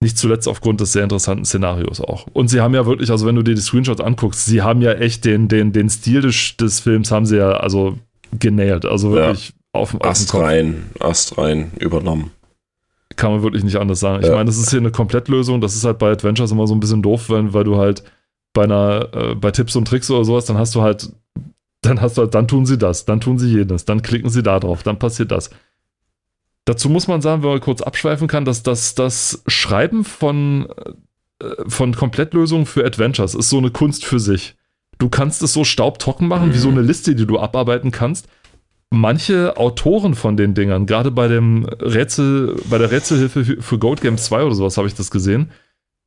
[0.00, 2.28] Nicht zuletzt aufgrund des sehr interessanten Szenarios auch.
[2.32, 4.92] Und sie haben ja wirklich, also wenn du dir die Screenshots anguckst, sie haben ja
[4.92, 7.98] echt den, den, den Stil des, des Films haben sie ja also
[8.38, 8.84] genähert.
[8.84, 9.54] Also wirklich ja.
[9.72, 12.30] auf, auf Ast rein, Ast rein, übernommen.
[13.16, 14.22] Kann man wirklich nicht anders sagen.
[14.22, 14.28] Ja.
[14.28, 15.60] Ich meine, das ist hier eine Komplettlösung.
[15.60, 18.02] Das ist halt bei Adventures immer so ein bisschen doof, weil, weil du halt
[18.52, 21.10] bei einer, äh, bei Tipps und Tricks oder sowas, dann hast du halt
[21.84, 24.58] dann hast du, dann tun sie das, dann tun sie jenes, dann klicken sie da
[24.58, 25.50] drauf, dann passiert das.
[26.64, 30.66] Dazu muss man sagen, wenn man kurz abschweifen kann, dass das, das Schreiben von,
[31.40, 34.56] äh, von Komplettlösungen für Adventures ist so eine Kunst für sich.
[35.04, 36.54] Du kannst es so staubtrocken machen, mhm.
[36.54, 38.26] wie so eine Liste, die du abarbeiten kannst.
[38.88, 44.24] manche Autoren von den Dingern, gerade bei dem Rätsel, bei der Rätselhilfe für Gold Games
[44.24, 45.50] 2 oder sowas habe ich das gesehen,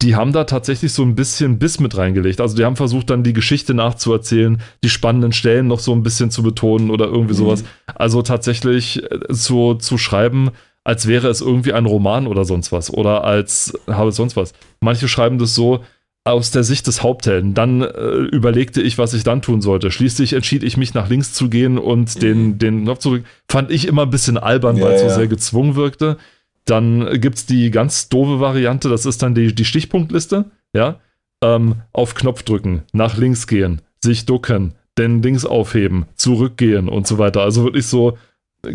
[0.01, 2.41] die haben da tatsächlich so ein bisschen Biss mit reingelegt.
[2.41, 6.31] Also die haben versucht dann die Geschichte nachzuerzählen, die spannenden Stellen noch so ein bisschen
[6.31, 7.37] zu betonen oder irgendwie mhm.
[7.37, 7.63] sowas.
[7.93, 10.49] Also tatsächlich äh, so zu schreiben,
[10.83, 14.53] als wäre es irgendwie ein Roman oder sonst was oder als habe sonst was.
[14.79, 15.83] Manche schreiben das so,
[16.27, 17.53] aus der Sicht des Haupthelden.
[17.53, 19.91] Dann äh, überlegte ich, was ich dann tun sollte.
[19.91, 22.19] Schließlich entschied ich mich, nach links zu gehen und mhm.
[22.19, 23.23] den, den Knopf zurück.
[23.49, 25.09] Fand ich immer ein bisschen albern, ja, weil es ja.
[25.09, 26.17] so sehr gezwungen wirkte.
[26.65, 30.45] Dann gibt es die ganz doofe Variante, das ist dann die, die Stichpunktliste.
[30.73, 30.99] Ja?
[31.41, 37.17] Ähm, auf Knopf drücken, nach links gehen, sich ducken, den Dings aufheben, zurückgehen und so
[37.17, 37.41] weiter.
[37.41, 38.17] Also wirklich so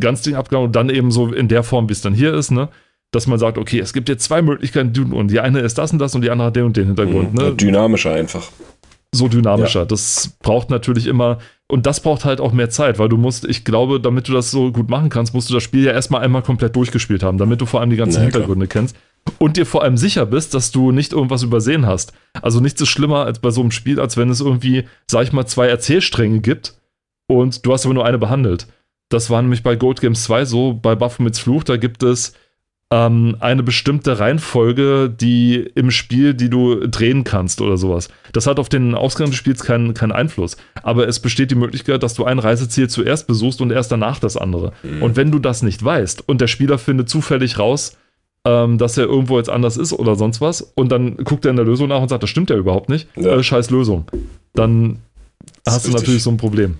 [0.01, 2.51] ganz Ding abgehauen und dann eben so in der Form, wie es dann hier ist,
[2.51, 2.69] ne?
[3.13, 5.99] Dass man sagt, okay, es gibt jetzt zwei Möglichkeiten und die eine ist das und
[5.99, 7.35] das und die andere hat den und den Hintergrund.
[7.35, 7.55] Mhm, ne?
[7.55, 8.51] Dynamischer einfach.
[9.15, 9.81] So dynamischer.
[9.81, 9.85] Ja.
[9.85, 13.65] Das braucht natürlich immer, und das braucht halt auch mehr Zeit, weil du musst, ich
[13.65, 16.43] glaube, damit du das so gut machen kannst, musst du das Spiel ja erstmal einmal
[16.43, 18.83] komplett durchgespielt haben, damit du vor allem die ganzen ja, Hintergründe klar.
[18.83, 18.97] kennst
[19.39, 22.15] und dir vor allem sicher bist, dass du nicht irgendwas übersehen hast.
[22.41, 25.33] Also nichts ist schlimmer als bei so einem Spiel, als wenn es irgendwie, sag ich
[25.33, 26.75] mal, zwei Erzählstränge gibt
[27.29, 28.67] und du hast aber nur eine behandelt.
[29.11, 32.33] Das war nämlich bei Gold Games 2 so, bei Baphomets Fluch, da gibt es
[32.93, 38.11] ähm, eine bestimmte Reihenfolge, die im Spiel, die du drehen kannst oder sowas.
[38.35, 40.59] Das hat auf den Ausgang des Spiels keinen, keinen Einfluss.
[40.83, 44.37] Aber es besteht die Möglichkeit, dass du ein Reiseziel zuerst besuchst und erst danach das
[44.37, 44.75] andere.
[44.83, 45.03] Mhm.
[45.03, 47.97] Und wenn du das nicht weißt und der Spieler findet zufällig raus,
[48.45, 51.57] ähm, dass er irgendwo jetzt anders ist oder sonst was, und dann guckt er in
[51.57, 53.39] der Lösung nach und sagt, das stimmt ja überhaupt nicht, ja.
[53.39, 54.05] Äh, scheiß Lösung.
[54.53, 54.99] Dann
[55.67, 56.77] hast du natürlich so ein Problem.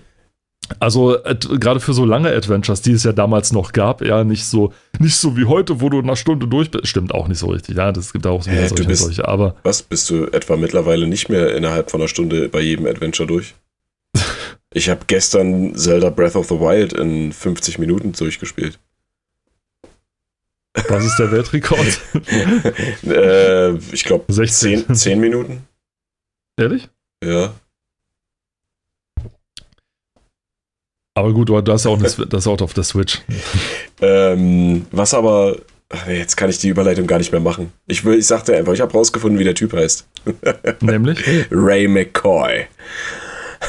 [0.79, 1.17] Also
[1.59, 5.15] gerade für so lange Adventures, die es ja damals noch gab, ja, nicht so, nicht
[5.15, 6.87] so wie heute, wo du nach Stunde durch bist.
[6.87, 9.55] Stimmt auch nicht so richtig, ja, das gibt auch so äh, solche, bist, solche, aber.
[9.63, 13.55] Was, bist du etwa mittlerweile nicht mehr innerhalb von einer Stunde bei jedem Adventure durch?
[14.73, 18.79] ich habe gestern Zelda Breath of the Wild in 50 Minuten durchgespielt.
[20.89, 21.99] Was ist der Weltrekord?
[23.05, 25.67] äh, ich glaube 10, 10 Minuten.
[26.57, 26.89] Ehrlich?
[27.23, 27.53] Ja.
[31.15, 33.21] Aber gut, du hast ja auch das, das auch auf der Switch.
[34.01, 35.57] ähm, was aber.
[36.07, 37.71] Jetzt kann ich die Überleitung gar nicht mehr machen.
[37.85, 40.07] Ich, will, ich sagte einfach, ich habe rausgefunden, wie der Typ heißt.
[40.79, 41.19] Nämlich?
[41.51, 42.65] Ray McCoy.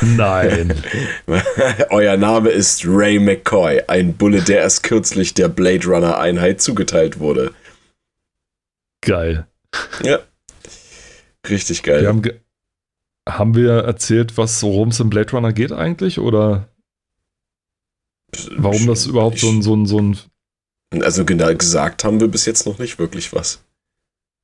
[0.01, 0.73] Nein.
[1.91, 7.21] Euer Name ist Ray McCoy, ein Bulle, der erst kürzlich der Blade Runner Einheit zugeteilt
[7.21, 7.53] wurde.
[9.03, 9.47] Geil.
[10.03, 10.21] Ja.
[11.49, 12.03] Richtig geil.
[12.03, 12.23] Wir haben,
[13.29, 16.19] haben wir erzählt, was worum es im Blade Runner geht eigentlich?
[16.19, 16.69] Oder?
[18.57, 20.19] Warum das überhaupt so ein, so ein, so ein.
[21.01, 23.65] Also genau gesagt haben wir bis jetzt noch nicht wirklich was.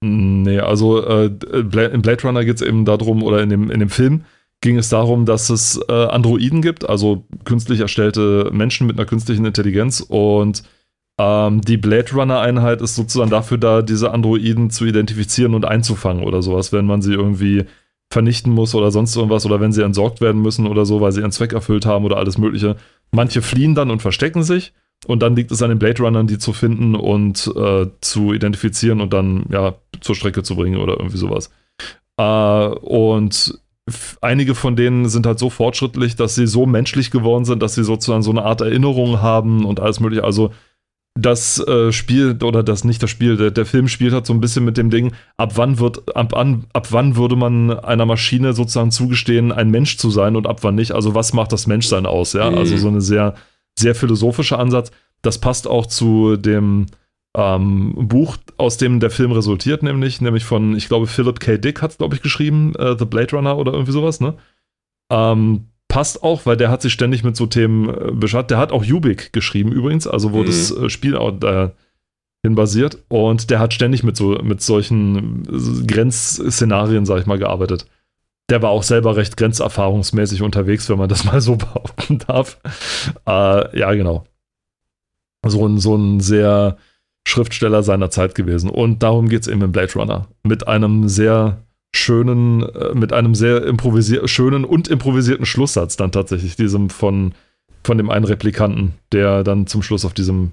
[0.03, 3.90] Nee, also äh, in Blade Runner geht es eben darum, oder in dem, in dem
[3.90, 4.24] Film
[4.62, 9.44] ging es darum, dass es äh, Androiden gibt, also künstlich erstellte Menschen mit einer künstlichen
[9.44, 10.62] Intelligenz und
[11.18, 16.40] ähm, die Blade Runner-Einheit ist sozusagen dafür da, diese Androiden zu identifizieren und einzufangen oder
[16.40, 17.66] sowas, wenn man sie irgendwie
[18.11, 21.20] vernichten muss oder sonst irgendwas oder wenn sie entsorgt werden müssen oder so, weil sie
[21.20, 22.76] ihren Zweck erfüllt haben oder alles Mögliche.
[23.12, 24.73] Manche fliehen dann und verstecken sich
[25.07, 29.01] und dann liegt es an den Blade Runnern, die zu finden und äh, zu identifizieren
[29.01, 31.51] und dann ja zur Strecke zu bringen oder irgendwie sowas.
[32.16, 33.59] Äh, und
[34.20, 37.85] einige von denen sind halt so fortschrittlich, dass sie so menschlich geworden sind, dass sie
[37.85, 40.25] sozusagen so eine Art Erinnerung haben und alles mögliche.
[40.25, 40.53] Also
[41.14, 44.40] das äh, Spiel oder das nicht das Spiel, der, der Film spielt halt so ein
[44.40, 48.53] bisschen mit dem Ding, ab wann wird, ab, an, ab wann würde man einer Maschine
[48.53, 50.92] sozusagen zugestehen, ein Mensch zu sein und ab wann nicht?
[50.92, 52.42] Also was macht das Menschsein aus, ja?
[52.42, 52.59] Also mhm.
[52.59, 53.35] Also so eine sehr,
[53.79, 54.92] sehr philosophischer Ansatz.
[55.23, 56.87] Das passt auch zu dem
[57.37, 61.59] ähm, Buch, aus dem der Film resultiert, nämlich, nämlich von, ich glaube, Philip K.
[61.59, 64.35] Dick hat es, glaube ich, geschrieben, äh, The Blade Runner oder irgendwie sowas, ne?
[65.11, 68.53] Ähm, passt auch, weil der hat sich ständig mit so Themen äh, beschäftigt.
[68.53, 70.46] Der hat auch Ubik geschrieben übrigens, also wo mhm.
[70.46, 71.74] das äh, Spiel auch dahin
[72.55, 72.98] basiert.
[73.09, 77.87] Und der hat ständig mit so mit solchen äh, Grenzszenarien, sag ich mal, gearbeitet.
[78.48, 82.59] Der war auch selber recht grenzerfahrungsmäßig unterwegs, wenn man das mal so behaupten darf.
[83.26, 84.24] Äh, ja, genau.
[85.44, 86.76] So ein, so ein sehr
[87.26, 88.70] Schriftsteller seiner Zeit gewesen.
[88.70, 90.29] Und darum geht es eben im Blade Runner.
[90.44, 96.57] Mit einem sehr schönen, äh, mit einem sehr improvisier schönen und improvisierten Schlusssatz dann tatsächlich,
[96.57, 97.33] diesem von,
[97.85, 100.53] von dem einen Replikanten, der dann zum Schluss auf diesem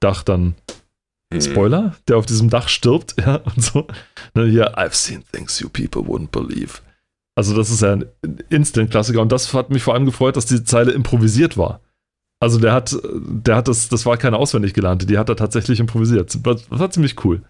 [0.00, 0.54] Dach dann
[1.32, 1.40] mhm.
[1.40, 3.86] Spoiler, der auf diesem Dach stirbt, ja, und so.
[4.34, 6.80] Ne, hier, I've seen things you people wouldn't believe.
[7.36, 8.04] Also, das ist ja ein
[8.48, 11.80] Instant-Klassiker und das hat mich vor allem gefreut, dass die Zeile improvisiert war.
[12.40, 15.80] Also, der hat, der hat das, das war keine auswendig gelernte, die hat er tatsächlich
[15.80, 16.36] improvisiert.
[16.44, 17.42] Das war ziemlich cool.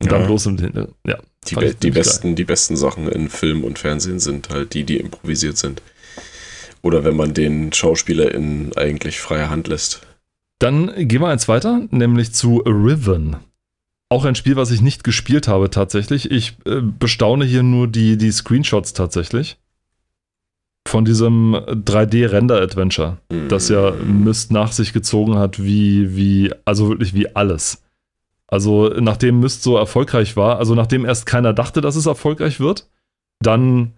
[0.00, 0.56] Und dann bloß im,
[1.06, 1.18] ja.
[1.48, 4.98] Die, be die besten, die besten Sachen in Film und Fernsehen sind halt die, die
[4.98, 5.82] improvisiert sind.
[6.82, 10.02] Oder wenn man den SchauspielerInnen eigentlich freie Hand lässt.
[10.58, 13.36] Dann gehen wir eins weiter, nämlich zu Riven.
[14.10, 16.30] Auch ein Spiel, was ich nicht gespielt habe tatsächlich.
[16.30, 19.58] Ich äh, bestaune hier nur die, die Screenshots tatsächlich.
[20.86, 23.48] Von diesem 3D-Render-Adventure, mm.
[23.48, 27.82] das ja Myst nach sich gezogen hat, wie, wie, also wirklich wie alles.
[28.48, 32.88] Also, nachdem Myst so erfolgreich war, also nachdem erst keiner dachte, dass es erfolgreich wird,
[33.40, 33.92] dann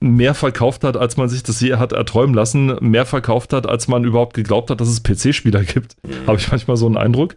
[0.00, 3.88] mehr verkauft hat, als man sich das je hat erträumen lassen, mehr verkauft hat, als
[3.88, 6.26] man überhaupt geglaubt hat, dass es PC-Spieler gibt, mhm.
[6.26, 7.34] habe ich manchmal so einen Eindruck.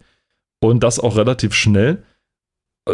[0.60, 2.04] Und das auch relativ schnell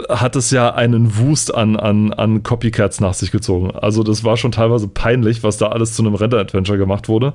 [0.08, 3.70] hat es ja einen Wust an, an, an Copycats nach sich gezogen.
[3.70, 7.34] Also das war schon teilweise peinlich, was da alles zu einem Render-Adventure gemacht wurde.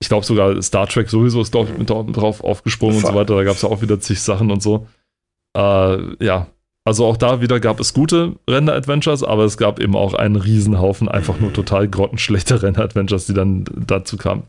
[0.00, 3.36] Ich glaube sogar Star Trek sowieso ist, glaube ich, mit drauf aufgesprungen und so weiter.
[3.36, 4.86] Da gab es ja auch wieder zig Sachen und so.
[5.56, 6.48] Äh, ja,
[6.84, 11.08] also auch da wieder gab es gute Render-Adventures, aber es gab eben auch einen Riesenhaufen
[11.08, 14.44] einfach nur total grottenschlechte Render-Adventures, die dann dazu kamen.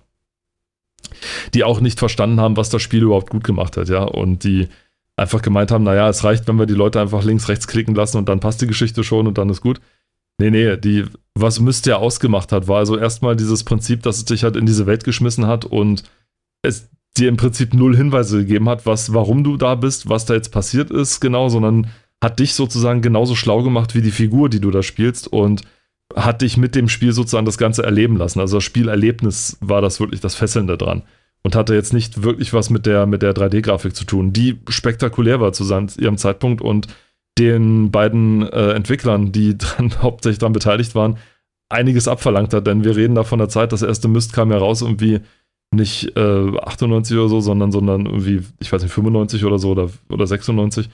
[1.53, 4.03] Die auch nicht verstanden haben, was das Spiel überhaupt gut gemacht hat, ja.
[4.03, 4.67] Und die
[5.15, 8.17] einfach gemeint haben, naja, es reicht, wenn wir die Leute einfach links, rechts klicken lassen
[8.17, 9.79] und dann passt die Geschichte schon und dann ist gut.
[10.39, 14.25] Nee, nee, die, was Myst ja ausgemacht hat, war also erstmal dieses Prinzip, dass es
[14.25, 16.03] dich halt in diese Welt geschmissen hat und
[16.61, 20.33] es dir im Prinzip null Hinweise gegeben hat, was, warum du da bist, was da
[20.33, 21.87] jetzt passiert ist, genau, sondern
[22.21, 25.61] hat dich sozusagen genauso schlau gemacht wie die Figur, die du da spielst und
[26.15, 28.39] hat dich mit dem Spiel sozusagen das Ganze erleben lassen.
[28.39, 31.03] Also das Spielerlebnis war das wirklich das Fesselnde dran
[31.43, 35.39] und hatte jetzt nicht wirklich was mit der, mit der 3D-Grafik zu tun, die spektakulär
[35.39, 36.87] war zu seinem, ihrem Zeitpunkt und
[37.37, 41.17] den beiden äh, Entwicklern, die dran, hauptsächlich daran beteiligt waren,
[41.69, 44.57] einiges abverlangt hat, denn wir reden da von der Zeit, das erste Mist kam ja
[44.57, 45.19] raus irgendwie
[45.71, 49.89] nicht äh, 98 oder so, sondern, sondern irgendwie, ich weiß nicht, 95 oder so oder,
[50.09, 50.89] oder 96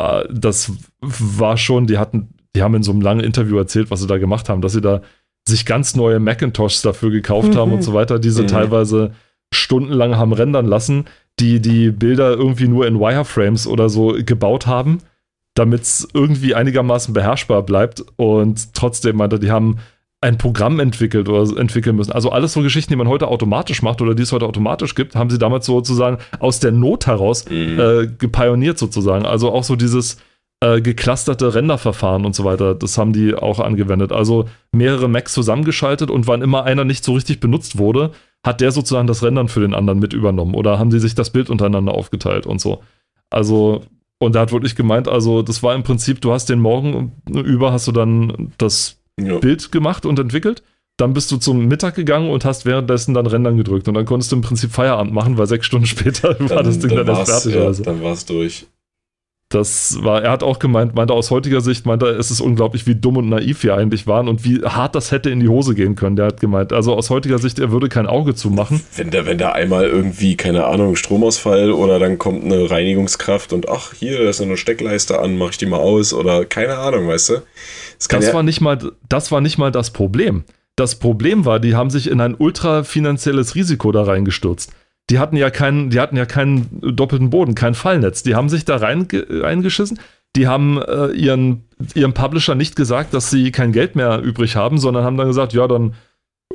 [0.00, 4.00] äh, das war schon, die hatten, die haben in so einem langen Interview erzählt, was
[4.00, 5.02] sie da gemacht haben, dass sie da
[5.46, 7.56] sich ganz neue Macintoshs dafür gekauft mhm.
[7.56, 7.84] haben und mhm.
[7.84, 8.48] so weiter, diese mhm.
[8.48, 9.12] teilweise
[9.52, 11.06] stundenlang haben rendern lassen,
[11.38, 14.98] die die Bilder irgendwie nur in Wireframes oder so gebaut haben,
[15.54, 19.78] damit es irgendwie einigermaßen beherrschbar bleibt und trotzdem meinte, die haben
[20.22, 22.12] ein Programm entwickelt oder entwickeln müssen.
[22.12, 25.14] Also alles so Geschichten, die man heute automatisch macht oder die es heute automatisch gibt,
[25.14, 27.80] haben sie damals sozusagen aus der Not heraus mhm.
[27.80, 29.24] äh, gepioniert sozusagen.
[29.24, 30.18] Also auch so dieses
[30.62, 34.12] äh, geclusterte Renderverfahren und so weiter, das haben die auch angewendet.
[34.12, 38.10] Also mehrere Macs zusammengeschaltet und wann immer einer nicht so richtig benutzt wurde,
[38.44, 41.30] hat der sozusagen das Rendern für den anderen mit übernommen oder haben sie sich das
[41.30, 42.82] Bild untereinander aufgeteilt und so.
[43.30, 43.82] Also
[44.22, 47.72] und er hat wirklich gemeint, also das war im Prinzip, du hast den Morgen über,
[47.72, 49.38] hast du dann das ja.
[49.38, 50.62] Bild gemacht und entwickelt.
[50.96, 53.88] Dann bist du zum Mittag gegangen und hast währenddessen dann Rendern gedrückt.
[53.88, 56.78] Und dann konntest du im Prinzip Feierabend machen, weil sechs Stunden später dann, war das
[56.78, 57.54] Ding dann, dann erst fertig.
[57.54, 57.82] Ja, also.
[57.82, 58.66] Dann war es durch.
[59.50, 62.94] Das war, er hat auch gemeint, meinte aus heutiger Sicht, meinte es ist unglaublich, wie
[62.94, 65.96] dumm und naiv wir eigentlich waren und wie hart das hätte in die Hose gehen
[65.96, 66.14] können.
[66.14, 68.80] Der hat gemeint, also aus heutiger Sicht, er würde kein Auge zumachen.
[68.94, 73.68] Wenn da, wenn da einmal irgendwie, keine Ahnung, Stromausfall oder dann kommt eine Reinigungskraft und
[73.68, 77.08] ach, hier, da ist eine Steckleiste an, mach ich die mal aus oder keine Ahnung,
[77.08, 77.34] weißt du?
[77.98, 80.44] Das, das ja war nicht mal, das war nicht mal das Problem.
[80.76, 84.70] Das Problem war, die haben sich in ein ultra finanzielles Risiko da reingestürzt
[85.10, 88.22] die hatten ja keinen, die hatten ja keinen doppelten Boden, kein Fallnetz.
[88.22, 89.98] Die haben sich da rein, reingeschissen.
[90.36, 94.78] Die haben äh, ihren, ihrem Publisher nicht gesagt, dass sie kein Geld mehr übrig haben,
[94.78, 95.94] sondern haben dann gesagt, ja, dann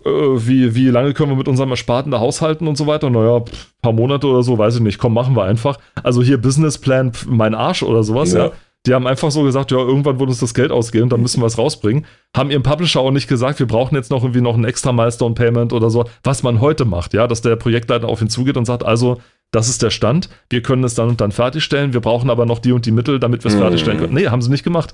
[0.05, 3.09] äh, wie, wie lange können wir mit unserem Ersparten da haushalten und so weiter?
[3.09, 3.43] Naja, ein
[3.81, 4.97] paar Monate oder so, weiß ich nicht.
[4.97, 5.77] Komm, machen wir einfach.
[6.01, 8.45] Also hier Businessplan, mein Arsch oder sowas, ja.
[8.45, 8.51] ja.
[8.85, 11.41] Die haben einfach so gesagt, ja, irgendwann wird uns das Geld ausgehen und dann müssen
[11.41, 12.05] wir es rausbringen.
[12.35, 15.73] Haben ihrem Publisher auch nicht gesagt, wir brauchen jetzt noch irgendwie noch ein extra Milestone-Payment
[15.73, 18.85] oder so, was man heute macht, ja, dass der Projektleiter auf ihn zugeht und sagt,
[18.85, 19.19] also,
[19.51, 22.59] das ist der Stand, wir können es dann und dann fertigstellen, wir brauchen aber noch
[22.59, 23.61] die und die Mittel, damit wir es mhm.
[23.61, 24.13] fertigstellen können.
[24.13, 24.93] Nee, haben sie nicht gemacht.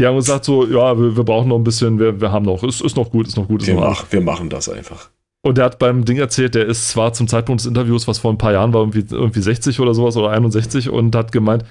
[0.00, 2.62] Die haben gesagt so, ja, wir, wir brauchen noch ein bisschen, wir, wir haben noch,
[2.62, 3.62] es ist, ist noch gut, ist noch gut.
[3.62, 5.10] Ist wir, noch mach, wir machen das einfach.
[5.42, 8.30] Und der hat beim Ding erzählt, der ist zwar zum Zeitpunkt des Interviews, was vor
[8.32, 11.64] ein paar Jahren war, irgendwie, irgendwie 60 oder sowas oder 61 und hat gemeint,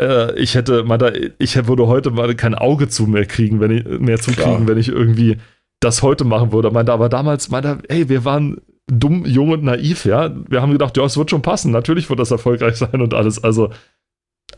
[0.00, 3.84] äh, ich hätte, meinte, ich würde heute mal kein Auge zu mehr kriegen, wenn ich
[3.84, 5.38] mehr zukriegen, wenn ich irgendwie
[5.80, 6.70] das heute machen würde.
[6.70, 10.34] Meinte, aber damals meinte ey, wir waren dumm, jung und naiv, ja.
[10.48, 11.72] Wir haben gedacht, ja, es wird schon passen.
[11.72, 13.42] Natürlich wird das erfolgreich sein und alles.
[13.42, 13.70] Also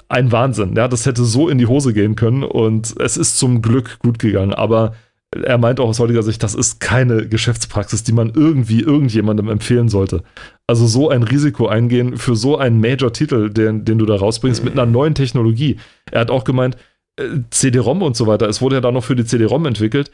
[0.09, 0.74] ein Wahnsinn.
[0.77, 4.18] Ja, das hätte so in die Hose gehen können und es ist zum Glück gut
[4.18, 4.55] gegangen.
[4.55, 4.94] Aber
[5.31, 9.88] er meint auch aus heutiger Sicht, das ist keine Geschäftspraxis, die man irgendwie irgendjemandem empfehlen
[9.88, 10.22] sollte.
[10.68, 14.74] Also so ein Risiko eingehen für so einen Major-Titel, den, den du da rausbringst, mit
[14.74, 15.78] einer neuen Technologie.
[16.11, 16.76] Er hat auch gemeint,
[17.16, 20.11] äh, CD-ROM und so weiter, es wurde ja da noch für die CD-ROM entwickelt,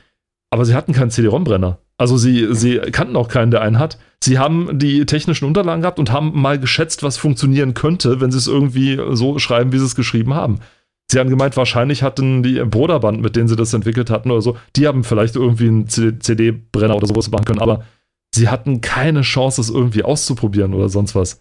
[0.51, 1.79] aber sie hatten keinen CD-ROM-Brenner.
[1.99, 3.99] Also sie, sie kannten auch keinen, der einen hat.
[4.23, 8.39] Sie haben die technischen Unterlagen gehabt und haben mal geschätzt, was funktionieren könnte, wenn sie
[8.39, 10.61] es irgendwie so schreiben, wie sie es geschrieben haben.
[11.11, 14.57] Sie haben gemeint, wahrscheinlich hatten die Broderband, mit denen sie das entwickelt hatten oder so,
[14.77, 17.85] die haben vielleicht irgendwie einen CD-Brenner oder sowas machen können, aber
[18.35, 21.41] sie hatten keine Chance, es irgendwie auszuprobieren oder sonst was.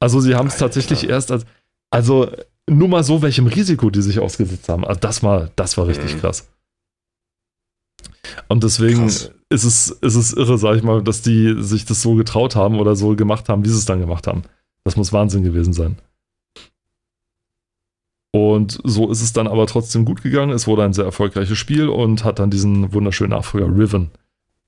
[0.00, 1.44] Also sie haben es tatsächlich erst als,
[1.90, 2.30] also
[2.68, 4.84] nur mal so, welchem Risiko die sich ausgesetzt haben.
[4.84, 6.20] Also das war, das war richtig mhm.
[6.20, 6.48] krass.
[8.48, 9.30] Und deswegen krass.
[9.50, 12.80] ist es, ist es irre, sag ich mal, dass die sich das so getraut haben
[12.80, 14.42] oder so gemacht haben, wie sie es dann gemacht haben.
[14.84, 15.96] Das muss Wahnsinn gewesen sein.
[18.34, 20.52] Und so ist es dann aber trotzdem gut gegangen.
[20.52, 24.10] Es wurde ein sehr erfolgreiches Spiel und hat dann diesen wunderschönen Nachfolger Riven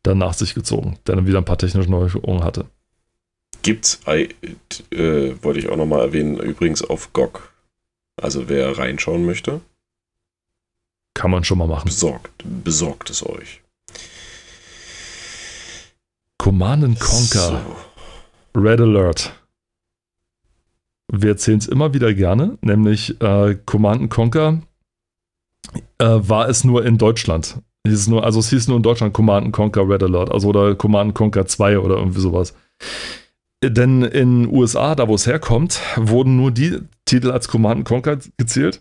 [0.04, 2.66] dann nach sich gezogen, der dann wieder ein paar technische Neuerungen hatte.
[3.62, 4.28] Gibt's, äh,
[5.42, 7.50] wollte ich auch nochmal erwähnen, übrigens auf GOG.
[8.20, 9.60] Also wer reinschauen möchte.
[11.14, 11.86] Kann man schon mal machen.
[11.86, 13.62] Besorgt, besorgt es euch.
[16.38, 17.64] Command Conquer.
[18.54, 18.60] So.
[18.60, 19.32] Red Alert.
[21.10, 24.62] Wir erzählen es immer wieder gerne, nämlich äh, Command Conquer
[25.98, 27.62] äh, war es nur in Deutschland.
[27.86, 31.14] Hieß nur, also es hieß nur in Deutschland Command Conquer Red Alert, also oder Command
[31.14, 32.54] Conquer 2 oder irgendwie sowas.
[33.62, 38.80] Denn in USA, da wo es herkommt, wurden nur die Titel als Command Conquer gezählt,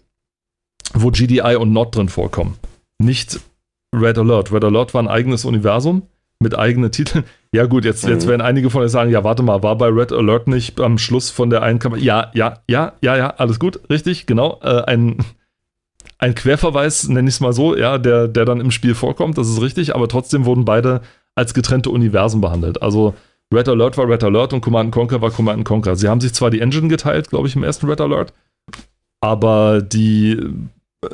[0.93, 2.57] wo GDI und Not drin vorkommen.
[2.99, 3.39] Nicht
[3.93, 4.51] Red Alert.
[4.51, 6.03] Red Alert war ein eigenes Universum
[6.39, 7.23] mit eigenen Titeln.
[7.53, 8.31] Ja, gut, jetzt, jetzt mhm.
[8.31, 11.29] werden einige von euch sagen: Ja, warte mal, war bei Red Alert nicht am Schluss
[11.29, 12.01] von der einen Kamera?
[12.01, 14.59] Ja, ja, ja, ja, ja, alles gut, richtig, genau.
[14.63, 15.17] Äh, ein,
[16.23, 19.49] ein Querverweis, nenne ich es mal so, ja, der, der dann im Spiel vorkommt, das
[19.49, 21.01] ist richtig, aber trotzdem wurden beide
[21.35, 22.81] als getrennte Universen behandelt.
[22.81, 23.13] Also
[23.53, 25.97] Red Alert war Red Alert und Command Conquer war Command Conquer.
[25.97, 28.33] Sie haben sich zwar die Engine geteilt, glaube ich, im ersten Red Alert,
[29.19, 30.39] aber die,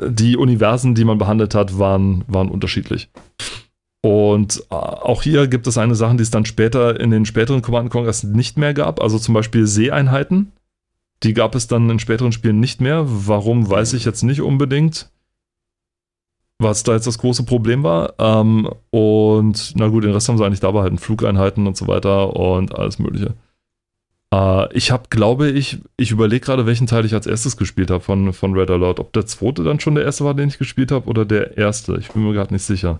[0.07, 3.09] die Universen, die man behandelt hat, waren, waren unterschiedlich.
[4.01, 7.63] Und äh, auch hier gibt es eine Sache, die es dann später in den späteren
[7.63, 9.01] Command Conquers nicht mehr gab.
[9.01, 10.51] Also zum Beispiel Seeeinheiten.
[11.23, 13.03] Die gab es dann in späteren Spielen nicht mehr.
[13.05, 15.11] Warum, weiß ich jetzt nicht unbedingt
[16.59, 18.13] was da jetzt das große Problem war.
[18.19, 22.35] Ähm, und na gut, den Rest haben sie eigentlich da behalten, Flugeinheiten und so weiter
[22.35, 23.33] und alles Mögliche.
[24.33, 28.03] Äh, ich habe, glaube ich, ich überlege gerade, welchen Teil ich als erstes gespielt habe
[28.03, 28.99] von, von Red Alert.
[28.99, 31.97] Ob der zweite dann schon der erste war, den ich gespielt habe, oder der erste.
[31.97, 32.99] Ich bin mir gerade nicht sicher.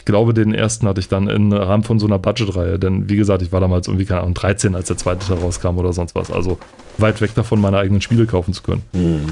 [0.00, 3.16] Ich glaube, den ersten hatte ich dann im Rahmen von so einer Budget-Reihe, denn wie
[3.16, 6.14] gesagt, ich war damals irgendwie, keine Ahnung, 13, als der zweite Teil rauskam oder sonst
[6.14, 6.30] was.
[6.30, 6.58] Also
[6.96, 8.82] weit weg davon, meine eigenen Spiele kaufen zu können.
[8.94, 9.26] Mhm.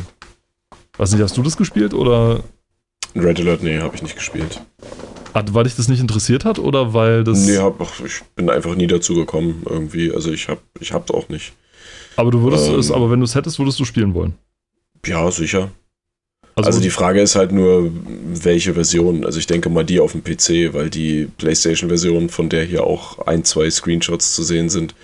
[0.98, 2.40] Weiß nicht, hast du das gespielt oder
[3.16, 4.60] Red Alert, nee, habe ich nicht gespielt.
[5.32, 7.46] Hat, weil dich das nicht interessiert hat oder weil das.
[7.46, 10.12] Nee, hab, ich bin einfach nie dazu gekommen, irgendwie.
[10.12, 11.54] Also ich habe ich hab's auch nicht.
[12.16, 14.34] Aber du würdest ähm, es, aber wenn du es hättest, würdest du spielen wollen.
[15.06, 15.70] Ja, sicher.
[16.58, 19.24] Also, also, die Frage ist halt nur, welche Version.
[19.24, 23.18] Also ich denke mal die auf dem PC, weil die PlayStation-Version, von der hier auch
[23.26, 24.94] ein, zwei Screenshots zu sehen sind,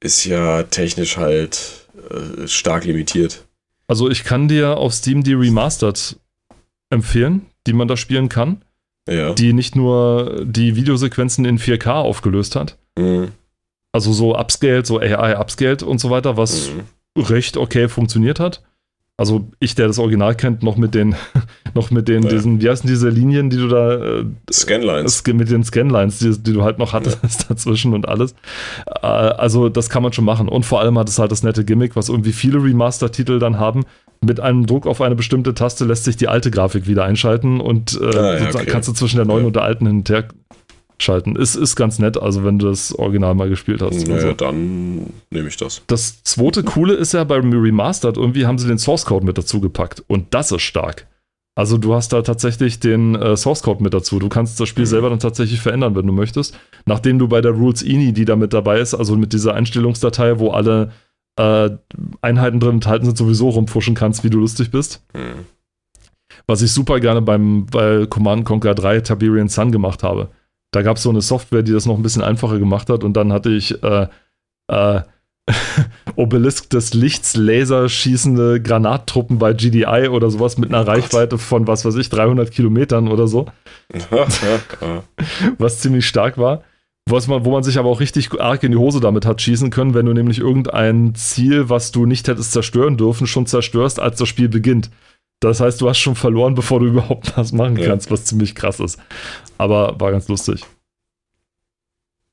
[0.00, 3.44] ist ja technisch halt äh, stark limitiert.
[3.86, 6.16] Also ich kann dir auf Steam die Remastered
[6.90, 8.62] empfehlen, die man da spielen kann.
[9.08, 9.32] Ja.
[9.32, 12.78] Die nicht nur die Videosequenzen in 4K aufgelöst hat.
[12.98, 13.32] Mhm.
[13.92, 17.22] Also so upscaled, so AI upscaled und so weiter, was mhm.
[17.22, 18.62] recht okay funktioniert hat.
[19.20, 21.14] Also ich, der das Original kennt, noch mit den,
[21.74, 22.30] noch mit den, ja.
[22.30, 24.20] diesen, wie heißen diese Linien, die du da.
[24.20, 25.22] Äh, Scanlines.
[25.26, 27.28] Mit den Scanlines, die, die du halt noch hattest ja.
[27.50, 28.34] dazwischen und alles.
[28.86, 30.48] Äh, also das kann man schon machen.
[30.48, 33.84] Und vor allem hat es halt das nette Gimmick, was irgendwie viele Remaster-Titel dann haben.
[34.22, 38.00] Mit einem Druck auf eine bestimmte Taste lässt sich die alte Grafik wieder einschalten und
[38.00, 38.64] äh, ah, ja, okay.
[38.64, 40.28] kannst du zwischen der neuen und der alten hin und her
[41.02, 41.36] schalten.
[41.36, 44.06] Ist, ist ganz nett, also wenn du das Original mal gespielt hast.
[44.06, 44.32] Naja, also.
[44.32, 45.82] dann nehme ich das.
[45.86, 49.60] Das zweite Coole ist ja beim Remastered, irgendwie haben sie den Source Code mit dazu
[49.60, 51.06] gepackt und das ist stark.
[51.56, 54.18] Also du hast da tatsächlich den äh, Source Code mit dazu.
[54.18, 54.88] Du kannst das Spiel mhm.
[54.88, 56.56] selber dann tatsächlich verändern, wenn du möchtest.
[56.86, 60.38] Nachdem du bei der Rules INI, die da mit dabei ist, also mit dieser Einstellungsdatei,
[60.38, 60.92] wo alle
[61.36, 61.70] äh,
[62.22, 65.04] Einheiten drin enthalten sind, sowieso rumpfuschen kannst, wie du lustig bist.
[65.12, 65.44] Mhm.
[66.46, 70.28] Was ich super gerne beim bei Command Conquer 3 Tiberian Sun gemacht habe
[70.70, 73.16] da gab es so eine Software, die das noch ein bisschen einfacher gemacht hat und
[73.16, 74.06] dann hatte ich äh,
[74.68, 75.00] äh,
[76.16, 81.84] Obelisk des Lichts laserschießende Granattruppen bei GDI oder sowas mit einer oh Reichweite von, was
[81.84, 83.46] weiß ich, 300 Kilometern oder so.
[85.58, 86.62] was ziemlich stark war.
[87.08, 89.70] Was man, wo man sich aber auch richtig arg in die Hose damit hat schießen
[89.70, 94.18] können, wenn du nämlich irgendein Ziel, was du nicht hättest zerstören dürfen, schon zerstörst, als
[94.18, 94.90] das Spiel beginnt.
[95.40, 98.12] Das heißt, du hast schon verloren, bevor du überhaupt was machen kannst, ja.
[98.12, 99.00] was ziemlich krass ist.
[99.58, 100.64] Aber war ganz lustig.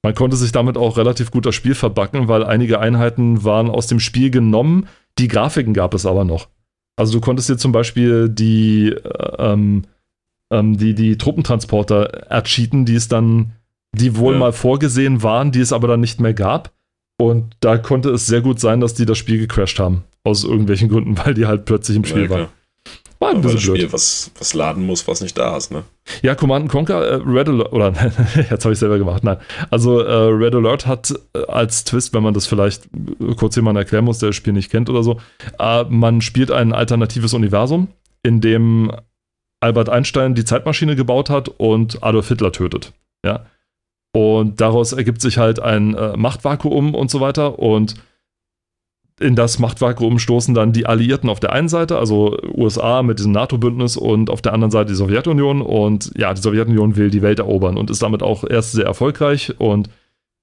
[0.04, 3.88] Man konnte sich damit auch relativ gut das Spiel verbacken, weil einige Einheiten waren aus
[3.88, 4.88] dem Spiel genommen.
[5.18, 6.48] Die Grafiken gab es aber noch.
[6.96, 9.84] Also du konntest dir zum Beispiel die, äh, ähm,
[10.52, 13.54] ähm, die, die Truppentransporter ercheaten, die es dann,
[13.94, 14.40] die wohl ja.
[14.40, 16.72] mal vorgesehen waren, die es aber dann nicht mehr gab.
[17.20, 20.04] Und da konnte es sehr gut sein, dass die das Spiel gecrashed haben.
[20.24, 22.48] Aus irgendwelchen Gründen, weil die halt plötzlich im Spiel ja, waren.
[23.20, 25.84] War ein bisschen Spiel, was, was laden muss, was nicht da ist, ne?
[26.22, 27.94] Ja, Command Conquer, äh, Red Alert, oder
[28.50, 29.38] jetzt habe ich selber gemacht, nein.
[29.72, 33.78] Also äh, Red Alert hat äh, als Twist, wenn man das vielleicht äh, kurz jemand
[33.78, 35.20] erklären muss, der das Spiel nicht kennt oder so,
[35.60, 37.88] äh, man spielt ein alternatives Universum,
[38.24, 38.92] in dem
[39.60, 42.94] Albert Einstein die Zeitmaschine gebaut hat und Adolf Hitler tötet.
[43.26, 43.46] Ja.
[44.14, 47.60] Und daraus ergibt sich halt ein äh, Machtvakuum und so weiter.
[47.60, 47.96] Und
[49.20, 53.32] in das Machtvakuum stoßen dann die Alliierten auf der einen Seite, also USA mit diesem
[53.32, 55.62] NATO-Bündnis und auf der anderen Seite die Sowjetunion.
[55.62, 59.56] Und ja, die Sowjetunion will die Welt erobern und ist damit auch erst sehr erfolgreich.
[59.58, 59.90] Und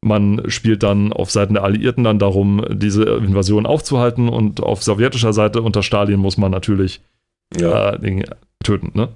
[0.00, 4.28] man spielt dann auf Seiten der Alliierten dann darum, diese Invasion aufzuhalten.
[4.28, 7.00] Und auf sowjetischer Seite unter Stalin muss man natürlich
[7.56, 7.90] ja.
[7.90, 8.24] äh, den
[8.64, 8.90] töten.
[8.94, 9.08] Ne?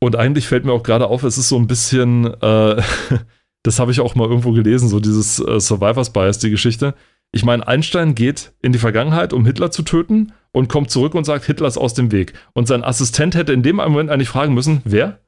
[0.00, 2.32] Und eigentlich fällt mir auch gerade auf, es ist so ein bisschen.
[2.40, 2.82] Äh,
[3.62, 6.94] das habe ich auch mal irgendwo gelesen, so dieses äh, Survivors Bias, die Geschichte.
[7.32, 11.24] Ich meine, Einstein geht in die Vergangenheit, um Hitler zu töten und kommt zurück und
[11.24, 12.32] sagt, Hitler ist aus dem Weg.
[12.54, 15.20] Und sein Assistent hätte in dem Moment eigentlich fragen müssen, wer?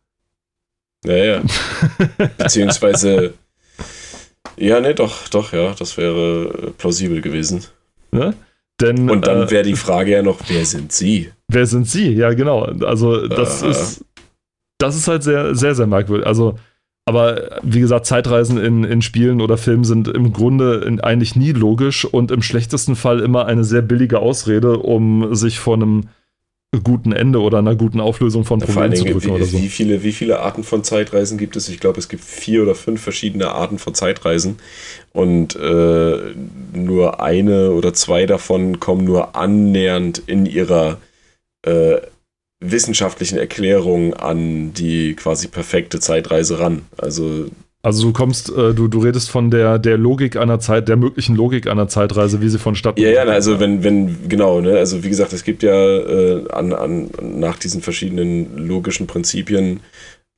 [1.05, 1.43] Naja.
[2.39, 3.35] Beziehungsweise,
[4.57, 7.65] ja, ne, doch, doch, ja, das wäre plausibel gewesen.
[8.13, 8.35] Ne?
[8.81, 11.31] Denn, und dann äh, wäre die Frage ja noch, wer sind Sie?
[11.49, 12.13] Wer sind Sie?
[12.13, 12.63] Ja, genau.
[12.63, 14.05] Also, das äh, ist,
[14.79, 16.27] das ist halt sehr, sehr, sehr merkwürdig.
[16.27, 16.59] Also,
[17.05, 21.53] aber wie gesagt, Zeitreisen in, in Spielen oder Filmen sind im Grunde in, eigentlich nie
[21.53, 26.09] logisch und im schlechtesten Fall immer eine sehr billige Ausrede, um sich von einem
[26.85, 29.59] guten Ende oder einer guten Auflösung von Problemen zu drücken wie, oder so.
[29.59, 31.69] Wie viele, wie viele Arten von Zeitreisen gibt es?
[31.69, 34.59] Ich glaube, es gibt vier oder fünf verschiedene Arten von Zeitreisen
[35.13, 36.19] und äh,
[36.73, 40.99] nur eine oder zwei davon kommen nur annähernd in ihrer
[41.63, 41.97] äh,
[42.61, 46.83] wissenschaftlichen Erklärung an die quasi perfekte Zeitreise ran.
[46.99, 47.47] Also
[47.83, 51.35] also du kommst, äh, du, du redest von der, der Logik einer Zeit, der möglichen
[51.35, 55.09] Logik einer Zeitreise, wie sie vonstatten Ja, ja, also wenn, wenn, genau, ne, also wie
[55.09, 59.81] gesagt, es gibt ja äh, an, an, nach diesen verschiedenen logischen Prinzipien,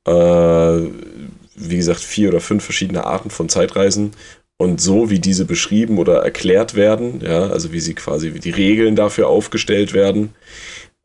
[0.07, 4.13] äh, wie gesagt, vier oder fünf verschiedene Arten von Zeitreisen.
[4.57, 8.51] Und so wie diese beschrieben oder erklärt werden, ja, also wie sie quasi, wie die
[8.51, 10.35] Regeln dafür aufgestellt werden,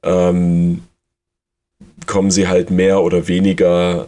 [0.03, 0.84] ähm,
[2.06, 4.08] kommen sie halt mehr oder weniger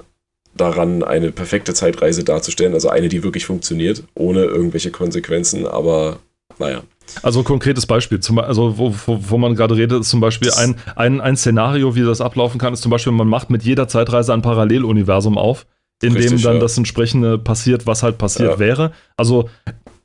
[0.56, 2.74] daran, eine perfekte Zeitreise darzustellen.
[2.74, 6.20] Also eine, die wirklich funktioniert, ohne irgendwelche Konsequenzen, aber
[6.58, 6.82] naja.
[7.24, 10.76] Also konkretes Beispiel, zum, also wo, wo, wo man gerade redet, ist zum Beispiel ein,
[10.96, 14.34] ein, ein Szenario, wie das ablaufen kann, ist zum Beispiel, man macht mit jeder Zeitreise
[14.34, 15.66] ein Paralleluniversum auf,
[16.04, 16.60] in Richtig, dem dann ja.
[16.60, 18.60] das entsprechende passiert, was halt passiert ja.
[18.60, 18.92] wäre.
[19.18, 19.50] Also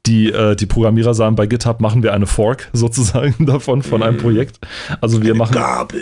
[0.07, 4.17] die, äh, die Programmierer sagen, bei GitHub machen wir eine Fork sozusagen davon, von einem
[4.17, 4.21] mhm.
[4.21, 4.59] Projekt.
[5.01, 5.55] Also wir eine machen.
[5.55, 6.01] Gabel.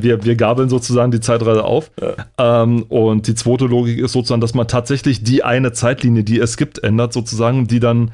[0.00, 1.90] Wir, wir gabeln sozusagen die Zeitreise auf.
[2.00, 2.62] Ja.
[2.62, 6.56] Ähm, und die zweite Logik ist sozusagen, dass man tatsächlich die eine Zeitlinie, die es
[6.56, 8.12] gibt, ändert, sozusagen, die dann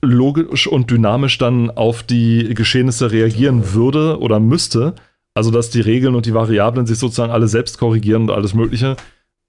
[0.00, 4.94] logisch und dynamisch dann auf die Geschehnisse reagieren würde oder müsste.
[5.34, 8.96] Also dass die Regeln und die Variablen sich sozusagen alle selbst korrigieren und alles Mögliche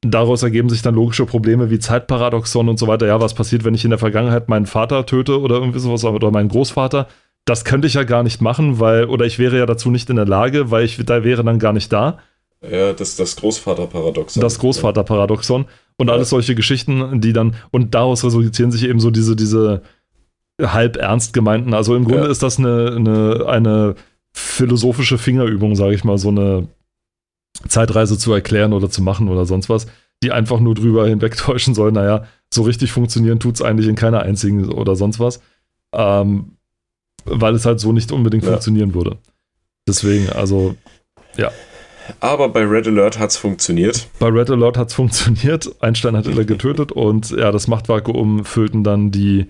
[0.03, 3.07] daraus ergeben sich dann logische Probleme wie Zeitparadoxon und so weiter.
[3.07, 6.31] Ja, was passiert, wenn ich in der Vergangenheit meinen Vater töte oder irgendwie sowas oder
[6.31, 7.07] meinen Großvater?
[7.45, 10.15] Das könnte ich ja gar nicht machen, weil, oder ich wäre ja dazu nicht in
[10.15, 12.19] der Lage, weil ich da wäre dann gar nicht da.
[12.61, 14.41] Ja, das ist das Großvaterparadoxon.
[14.41, 15.65] Das Großvaterparadoxon
[15.97, 16.13] und ja.
[16.13, 19.81] alles solche Geschichten, die dann, und daraus resultieren sich eben so diese, diese
[20.61, 22.31] halb ernst gemeinten, also im Grunde ja.
[22.31, 23.95] ist das eine, eine, eine
[24.31, 26.67] philosophische Fingerübung, sage ich mal, so eine
[27.67, 29.87] Zeitreise zu erklären oder zu machen oder sonst was,
[30.21, 34.21] die einfach nur drüber hinwegtäuschen soll, naja, so richtig funktionieren tut es eigentlich in keiner
[34.21, 35.41] einzigen oder sonst was.
[35.93, 36.57] Ähm,
[37.25, 38.51] weil es halt so nicht unbedingt ja.
[38.51, 39.17] funktionieren würde.
[39.87, 40.75] Deswegen, also,
[41.37, 41.51] ja.
[42.19, 44.07] Aber bei Red Alert hat es funktioniert.
[44.19, 45.73] Bei Red Alert hat es funktioniert.
[45.81, 49.47] Einstein hat Hitler getötet und ja, das Machtvakuum füllten dann die,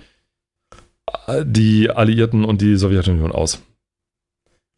[1.44, 3.62] die Alliierten und die Sowjetunion aus.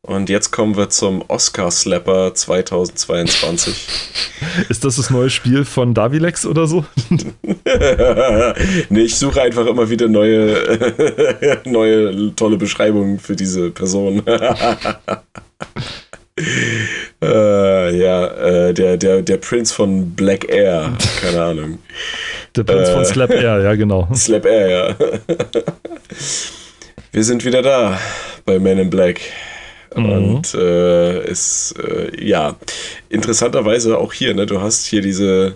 [0.05, 3.87] Und jetzt kommen wir zum Oscar-Slapper 2022.
[4.69, 6.85] Ist das das neue Spiel von Davilex oder so?
[8.89, 14.21] nee, ich suche einfach immer wieder neue, neue tolle Beschreibungen für diese Person.
[17.23, 21.79] äh, ja, äh, der, der, der Prinz von Black Air, keine Ahnung.
[22.55, 24.07] Der Prinz äh, von Slap Air, ja, genau.
[24.13, 24.95] Slap Air, ja.
[27.11, 27.99] Wir sind wieder da
[28.45, 29.19] bei Men in Black.
[29.95, 30.05] Mhm.
[30.05, 32.55] Und äh, ist, äh, ja,
[33.09, 35.55] interessanterweise auch hier, ne, du hast hier diese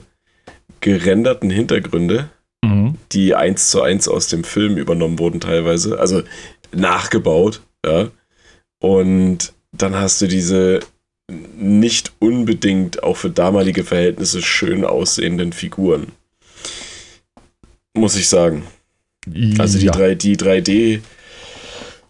[0.81, 2.29] gerenderten Hintergründe,
[2.63, 2.95] mhm.
[3.11, 6.23] die eins zu eins aus dem Film übernommen wurden teilweise, also
[6.71, 8.09] nachgebaut, ja.
[8.81, 10.79] Und dann hast du diese
[11.57, 16.07] nicht unbedingt auch für damalige Verhältnisse schön aussehenden Figuren.
[17.93, 18.63] Muss ich sagen.
[19.57, 19.91] Also die, ja.
[19.91, 21.01] 3, die 3D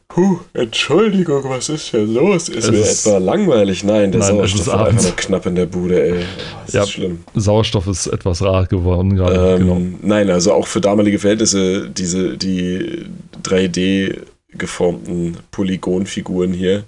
[0.10, 2.50] Puh, Entschuldigung, was ist hier los?
[2.50, 3.84] Ist es mir ist, etwa langweilig?
[3.84, 6.26] Nein, der nein, Sauerstoff ist einfach nur knapp in der Bude, ey.
[6.66, 7.24] Das ja, ist schlimm.
[7.36, 9.56] Sauerstoff ist etwas rar geworden gerade.
[9.56, 9.82] Ähm, genau.
[10.02, 13.06] Nein, also auch für damalige Verhältnisse, diese, die
[13.44, 16.86] 3D geformten Polygonfiguren hier,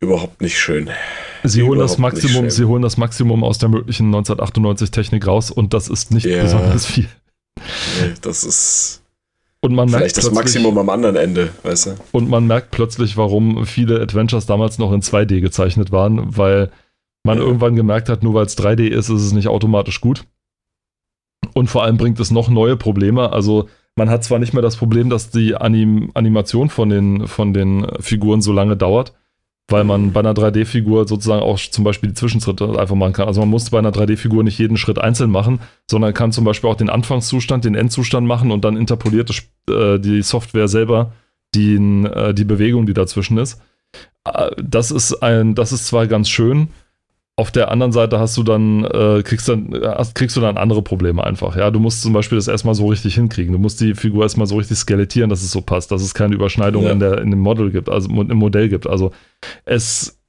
[0.00, 0.88] überhaupt nicht schön.
[1.44, 5.74] Sie holen das Maximum, sie holen das Maximum aus der möglichen 1998 Technik raus und
[5.74, 6.42] das ist nicht ja.
[6.42, 7.08] besonders viel.
[8.00, 9.01] Nee, das ist
[9.64, 11.94] und man Vielleicht das Maximum am anderen Ende, weißt du?
[12.10, 16.70] Und man merkt plötzlich, warum viele Adventures damals noch in 2D gezeichnet waren, weil
[17.24, 17.44] man ja.
[17.44, 20.24] irgendwann gemerkt hat, nur weil es 3D ist, ist es nicht automatisch gut.
[21.54, 23.32] Und vor allem bringt es noch neue Probleme.
[23.32, 27.52] Also man hat zwar nicht mehr das Problem, dass die Anim Animation von den, von
[27.52, 29.12] den Figuren so lange dauert,
[29.68, 33.26] weil man bei einer 3D-Figur sozusagen auch zum Beispiel die Zwischenschritte einfach machen kann.
[33.26, 35.60] Also man muss bei einer 3D-Figur nicht jeden Schritt einzeln machen,
[35.90, 39.30] sondern kann zum Beispiel auch den Anfangszustand, den Endzustand machen und dann interpoliert
[39.70, 41.12] äh, die Software selber
[41.54, 43.60] die, äh, die Bewegung, die dazwischen ist.
[44.24, 46.68] Äh, das ist ein, das ist zwar ganz schön,
[47.36, 50.82] auf der anderen Seite hast du dann, äh, kriegst dann, hast, kriegst du dann andere
[50.82, 51.56] Probleme einfach.
[51.56, 53.52] Ja, du musst zum Beispiel das erstmal so richtig hinkriegen.
[53.52, 56.34] Du musst die Figur erstmal so richtig skelettieren, dass es so passt, dass es keine
[56.34, 56.90] Überschneidung ja.
[56.90, 58.86] in, der, in dem Model gibt, also im Modell gibt.
[58.86, 59.12] Also
[59.64, 60.20] es,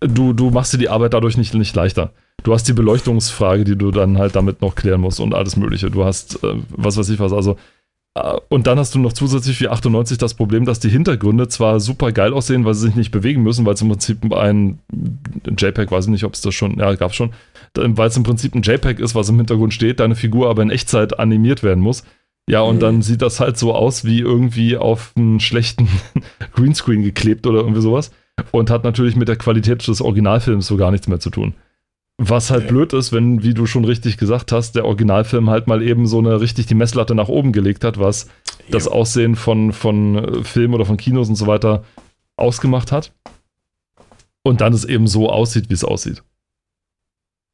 [0.00, 2.12] du, du machst dir die Arbeit dadurch nicht, nicht leichter.
[2.44, 5.90] Du hast die Beleuchtungsfrage, die du dann halt damit noch klären musst und alles Mögliche.
[5.90, 7.56] Du hast, äh, was weiß ich was, also äh,
[8.48, 12.12] und dann hast du noch zusätzlich wie 98 das Problem, dass die Hintergründe zwar super
[12.12, 14.78] geil aussehen, weil sie sich nicht bewegen müssen, weil es im Prinzip ein
[15.44, 17.30] JPEG, weiß ich nicht, ob es das schon, ja, gab schon,
[17.74, 20.70] weil es im Prinzip ein JPEG ist, was im Hintergrund steht, deine Figur aber in
[20.70, 22.04] Echtzeit animiert werden muss.
[22.48, 22.80] Ja, und mhm.
[22.80, 25.88] dann sieht das halt so aus wie irgendwie auf einen schlechten
[26.54, 28.10] Greenscreen geklebt oder irgendwie sowas.
[28.50, 31.54] Und hat natürlich mit der Qualität des Originalfilms so gar nichts mehr zu tun.
[32.22, 35.82] Was halt blöd ist, wenn, wie du schon richtig gesagt hast, der Originalfilm halt mal
[35.82, 38.72] eben so eine richtig die Messlatte nach oben gelegt hat, was ja.
[38.72, 41.82] das Aussehen von, von äh, Filmen oder von Kinos und so weiter
[42.36, 43.14] ausgemacht hat.
[44.42, 46.22] Und dann es eben so aussieht, wie es aussieht.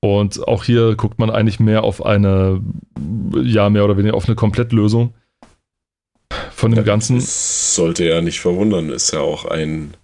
[0.01, 2.61] Und auch hier guckt man eigentlich mehr auf eine,
[3.41, 5.15] ja, mehr oder weniger auf eine Komplettlösung
[6.51, 7.19] von dem ja, Ganzen.
[7.19, 9.95] Das sollte ja nicht verwundern, ist ja auch ein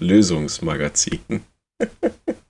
[0.00, 1.20] Lösungsmagazin.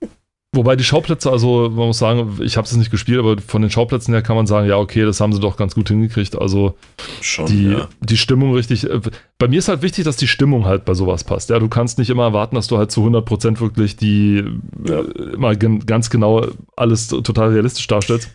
[0.55, 3.69] Wobei die Schauplätze, also man muss sagen, ich habe es nicht gespielt, aber von den
[3.69, 6.37] Schauplätzen her kann man sagen, ja, okay, das haben sie doch ganz gut hingekriegt.
[6.37, 6.75] Also
[7.19, 7.89] Schon, die, ja.
[7.99, 8.89] die Stimmung richtig.
[8.89, 9.01] Äh,
[9.37, 11.49] bei mir ist halt wichtig, dass die Stimmung halt bei sowas passt.
[11.49, 14.45] Ja, du kannst nicht immer erwarten, dass du halt zu 100% wirklich die
[14.87, 14.99] ja.
[15.01, 16.47] Äh, immer ganz genau
[16.77, 18.29] alles total realistisch darstellst.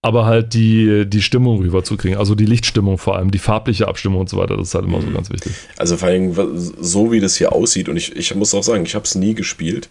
[0.00, 4.28] Aber halt die, die Stimmung rüberzukriegen, also die Lichtstimmung vor allem, die farbliche Abstimmung und
[4.30, 5.14] so weiter, das ist halt immer so mhm.
[5.14, 5.52] ganz wichtig.
[5.76, 8.94] Also vor allem so wie das hier aussieht, und ich, ich muss auch sagen, ich
[8.94, 9.90] habe es nie gespielt,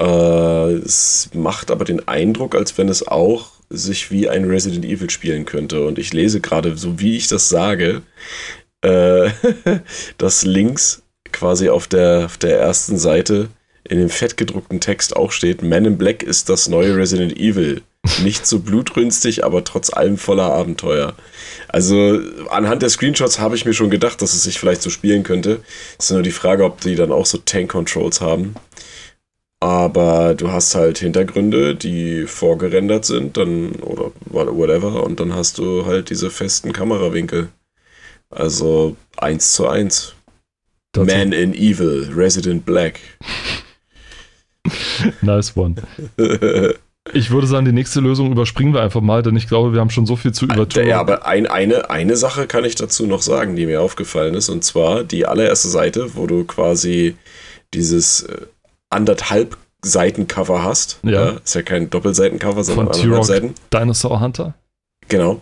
[0.00, 5.10] äh, es macht aber den Eindruck, als wenn es auch sich wie ein Resident Evil
[5.10, 5.84] spielen könnte.
[5.86, 8.02] Und ich lese gerade, so wie ich das sage,
[8.82, 9.30] äh,
[10.18, 13.48] dass links quasi auf der, auf der ersten Seite
[13.84, 17.82] in dem fettgedruckten Text auch steht, Man in Black ist das neue Resident Evil.
[18.22, 21.14] Nicht so blutrünstig, aber trotz allem voller Abenteuer.
[21.68, 25.22] Also anhand der Screenshots habe ich mir schon gedacht, dass es sich vielleicht so spielen
[25.22, 25.60] könnte.
[25.98, 28.54] Es ist nur die Frage, ob die dann auch so Tank-Controls haben.
[29.60, 35.84] Aber du hast halt Hintergründe, die vorgerendert sind, dann oder whatever, und dann hast du
[35.84, 37.48] halt diese festen Kamerawinkel.
[38.30, 40.14] Also eins zu eins.
[40.96, 43.00] Man in Evil, Resident Black.
[45.22, 45.76] nice one.
[47.14, 49.90] Ich würde sagen, die nächste Lösung überspringen wir einfach mal, denn ich glaube, wir haben
[49.90, 50.86] schon so viel zu übertun.
[50.86, 54.48] Ja, aber ein, eine, eine Sache kann ich dazu noch sagen, die mir aufgefallen ist,
[54.50, 57.16] und zwar die allererste Seite, wo du quasi
[57.72, 58.46] dieses äh,
[58.90, 61.00] anderthalb Seitencover hast.
[61.02, 61.10] Ja.
[61.10, 61.28] ja.
[61.42, 63.54] Ist ja kein Doppelseitencover, sondern Von anderthalb Seiten.
[63.72, 64.54] Dinosaur Hunter.
[65.08, 65.40] Genau.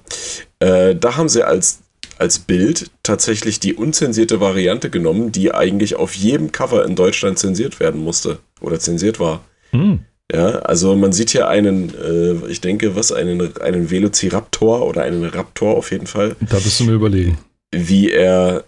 [0.60, 1.80] Äh, da haben sie als,
[2.18, 7.80] als Bild tatsächlich die unzensierte Variante genommen, die eigentlich auf jedem Cover in Deutschland zensiert
[7.80, 9.40] werden musste oder zensiert war.
[9.70, 10.00] Hm.
[10.30, 15.24] Ja, also man sieht hier einen, äh, ich denke, was, einen, einen Velociraptor oder einen
[15.24, 16.36] Raptor auf jeden Fall.
[16.40, 17.38] Da bist du mir überlegen.
[17.70, 18.64] Wie er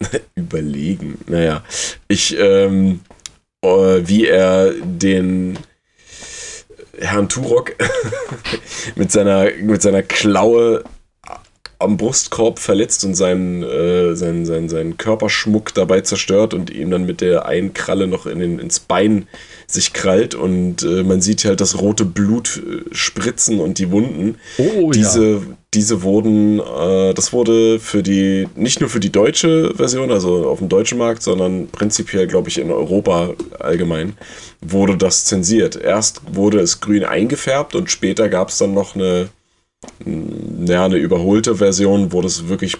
[0.36, 1.64] überlegen, naja,
[2.06, 3.13] ich, ähm, äh,
[3.64, 5.58] wie er den
[6.98, 7.72] Herrn Turok
[8.94, 10.84] mit, seiner, mit seiner Klaue
[11.84, 17.06] am Brustkorb verletzt und seinen, äh, seinen, seinen, seinen Körperschmuck dabei zerstört und ihm dann
[17.06, 19.26] mit der einen Kralle noch in den, ins Bein
[19.66, 24.36] sich krallt und äh, man sieht halt das rote Blut äh, spritzen und die Wunden.
[24.58, 25.40] Oh, diese, ja.
[25.72, 30.58] diese wurden, äh, das wurde für die, nicht nur für die deutsche Version, also auf
[30.58, 34.14] dem deutschen Markt, sondern prinzipiell, glaube ich, in Europa allgemein,
[34.60, 35.76] wurde das zensiert.
[35.76, 39.28] Erst wurde es grün eingefärbt und später gab es dann noch eine
[40.04, 42.76] ja, eine überholte Version, wo das wirklich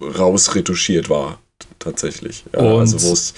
[0.00, 1.38] rausretuschiert war.
[1.78, 2.44] tatsächlich.
[2.52, 3.34] Ja, also wo es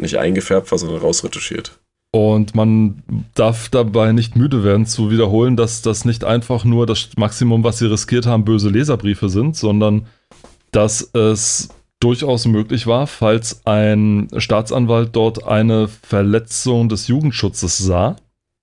[0.00, 1.78] nicht eingefärbt war, sondern rausretuschiert.
[2.12, 3.02] Und man
[3.34, 7.78] darf dabei nicht müde werden zu wiederholen, dass das nicht einfach nur das Maximum, was
[7.78, 10.06] sie riskiert haben, böse Leserbriefe sind, sondern
[10.70, 18.16] dass es durchaus möglich war, falls ein Staatsanwalt dort eine Verletzung des Jugendschutzes sah.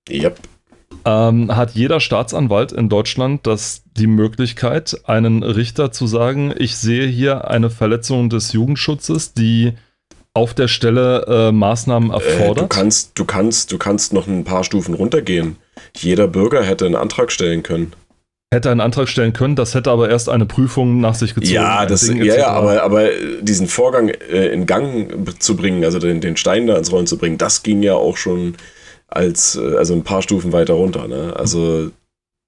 [0.09, 0.39] Yep.
[1.03, 7.07] Ähm, hat jeder Staatsanwalt in Deutschland das die Möglichkeit, einen Richter zu sagen, ich sehe
[7.07, 9.73] hier eine Verletzung des Jugendschutzes, die
[10.33, 12.57] auf der Stelle äh, Maßnahmen erfordert?
[12.57, 15.57] Äh, du, kannst, du, kannst, du kannst noch ein paar Stufen runtergehen.
[15.97, 17.93] Jeder Bürger hätte einen Antrag stellen können.
[18.53, 21.53] Hätte einen Antrag stellen können, das hätte aber erst eine Prüfung nach sich gezogen.
[21.53, 23.07] Ja, das, ja, ja aber, aber
[23.41, 27.17] diesen Vorgang äh, in Gang zu bringen, also den, den Stein da ins Rollen zu
[27.17, 28.55] bringen, das ging ja auch schon
[29.11, 31.07] als, äh, also ein paar Stufen weiter runter.
[31.07, 31.33] Ne?
[31.35, 31.91] Also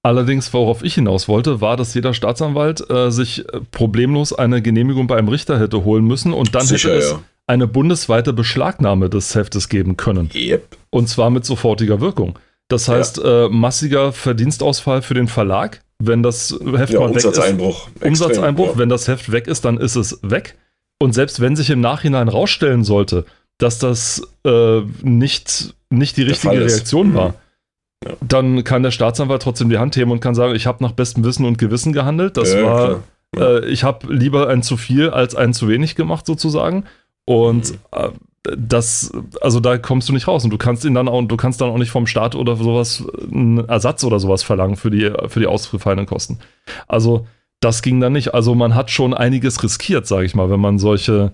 [0.02, 5.06] Allerdings, worauf ich hinaus wollte, war, dass jeder Staatsanwalt äh, sich äh, problemlos eine Genehmigung
[5.06, 9.10] bei einem Richter hätte holen müssen und dann Sicher, hätte es ja eine bundesweite Beschlagnahme
[9.10, 10.30] des Heftes geben können.
[10.34, 10.76] Yep.
[10.90, 12.38] Und zwar mit sofortiger Wirkung.
[12.68, 13.46] Das heißt, ja.
[13.46, 17.26] äh, massiger Verdienstausfall für den Verlag, wenn das Heft ja, mal weg ist.
[17.26, 17.88] Umsatzeinbruch.
[18.00, 18.78] Umsatzeinbruch.
[18.78, 20.56] Wenn das Heft weg ist, dann ist es weg.
[20.98, 23.26] Und selbst wenn sich im Nachhinein rausstellen sollte,
[23.58, 27.14] dass das äh, nicht, nicht die richtige Reaktion mhm.
[27.14, 27.34] war,
[28.04, 28.12] ja.
[28.20, 31.24] dann kann der Staatsanwalt trotzdem die Hand heben und kann sagen, ich habe nach bestem
[31.24, 32.36] Wissen und Gewissen gehandelt.
[32.36, 33.02] Das war,
[33.36, 36.84] äh, ich habe lieber ein zu viel als ein zu wenig gemacht sozusagen.
[37.26, 37.78] Und mhm.
[37.92, 38.10] äh,
[38.56, 41.60] das, also da kommst du nicht raus und du kannst ihn dann auch, du kannst
[41.60, 45.40] dann auch nicht vom Staat oder sowas einen Ersatz oder sowas verlangen für die, für
[45.40, 46.38] die ausgefallenen Kosten.
[46.86, 47.26] Also
[47.60, 48.34] das ging dann nicht.
[48.34, 51.32] Also man hat schon einiges riskiert, sage ich mal, wenn man solche,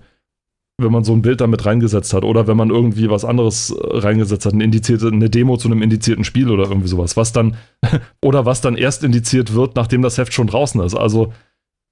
[0.81, 4.45] wenn man so ein Bild damit reingesetzt hat oder wenn man irgendwie was anderes reingesetzt
[4.45, 7.55] hat, eine indizierte, eine Demo zu einem indizierten Spiel oder irgendwie sowas, was dann,
[8.21, 10.95] oder was dann erst indiziert wird, nachdem das Heft schon draußen ist.
[10.95, 11.33] Also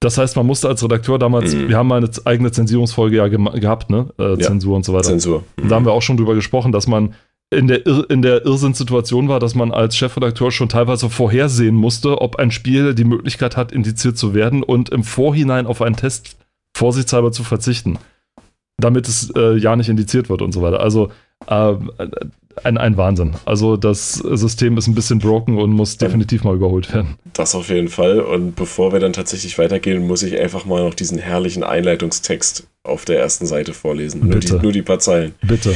[0.00, 1.68] das heißt, man musste als Redakteur damals, mhm.
[1.68, 4.08] wir haben mal eine eigene Zensierungsfolge ja ge gehabt, ne?
[4.18, 4.38] Äh, ja.
[4.38, 5.10] Zensur und so weiter.
[5.10, 5.44] Zensur.
[5.62, 5.68] Mhm.
[5.68, 7.14] Da haben wir auch schon drüber gesprochen, dass man
[7.50, 12.20] in der, Ir in der Irrsinnssituation war, dass man als Chefredakteur schon teilweise vorhersehen musste,
[12.20, 16.36] ob ein Spiel die Möglichkeit hat, indiziert zu werden und im Vorhinein auf einen Test
[16.74, 17.98] vorsichtshalber zu verzichten,
[18.80, 20.80] damit es äh, ja nicht indiziert wird und so weiter.
[20.80, 21.10] Also
[21.46, 21.74] äh,
[22.64, 23.34] ein, ein Wahnsinn.
[23.44, 27.16] Also das System ist ein bisschen broken und muss definitiv mal überholt werden.
[27.32, 28.20] Das auf jeden Fall.
[28.20, 33.04] Und bevor wir dann tatsächlich weitergehen, muss ich einfach mal noch diesen herrlichen Einleitungstext auf
[33.04, 34.28] der ersten Seite vorlesen.
[34.28, 35.34] Nur die, nur die paar Zeilen.
[35.42, 35.74] Bitte.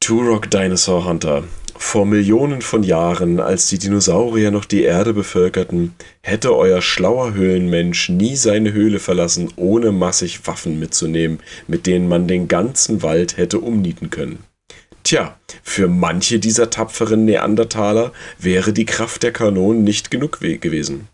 [0.00, 1.44] Turok Dinosaur Hunter.
[1.80, 8.10] Vor Millionen von Jahren, als die Dinosaurier noch die Erde bevölkerten, hätte euer schlauer Höhlenmensch
[8.10, 13.60] nie seine Höhle verlassen, ohne massig Waffen mitzunehmen, mit denen man den ganzen Wald hätte
[13.60, 14.40] umnieten können.
[15.04, 21.08] Tja, für manche dieser tapferen Neandertaler wäre die Kraft der Kanonen nicht genug gewesen.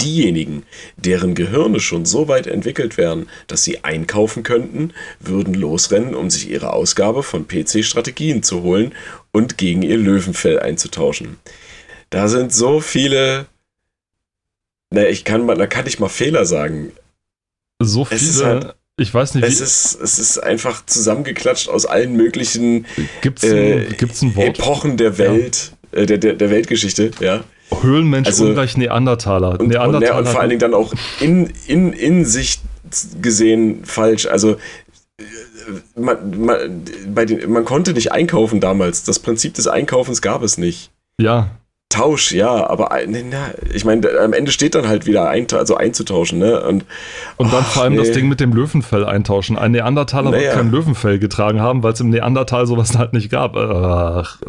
[0.00, 0.64] Diejenigen,
[0.96, 6.50] deren Gehirne schon so weit entwickelt wären, dass sie einkaufen könnten, würden losrennen, um sich
[6.50, 8.94] ihre Ausgabe von PC-Strategien zu holen
[9.32, 11.38] und gegen ihr Löwenfell einzutauschen.
[12.10, 13.46] Da sind so viele.
[14.90, 16.92] Na, ich kann mal, da kann ich mal Fehler sagen.
[17.78, 18.44] So viele.
[18.44, 22.86] Halt, ich weiß nicht, es ist, es ist einfach zusammengeklatscht aus allen möglichen
[23.22, 24.58] gibt's ein, äh, gibt's ein Wort?
[24.58, 26.00] Epochen der Welt, ja.
[26.00, 27.42] äh, der, der, der Weltgeschichte, ja.
[27.80, 29.60] Höhlenmensch also, ungleich Neandertaler.
[29.60, 30.18] Und, Neandertaler.
[30.18, 32.60] Und, und, vor allen Dingen dann auch in, in, in sich
[33.20, 34.26] gesehen falsch.
[34.26, 34.56] Also
[35.96, 39.04] man, man, bei den, man konnte nicht einkaufen damals.
[39.04, 40.90] Das Prinzip des Einkaufens gab es nicht.
[41.18, 41.50] Ja.
[41.88, 46.38] Tausch, ja, aber na, ich meine, am Ende steht dann halt wieder ein, also einzutauschen,
[46.38, 46.62] ne?
[46.62, 46.86] Und,
[47.36, 47.98] und dann oh, vor allem nee.
[47.98, 49.58] das Ding mit dem Löwenfell eintauschen.
[49.58, 50.42] Ein Neandertaler naja.
[50.42, 53.56] wird kein Löwenfell getragen haben, weil es im Neandertal sowas halt nicht gab.
[53.56, 54.40] Ach.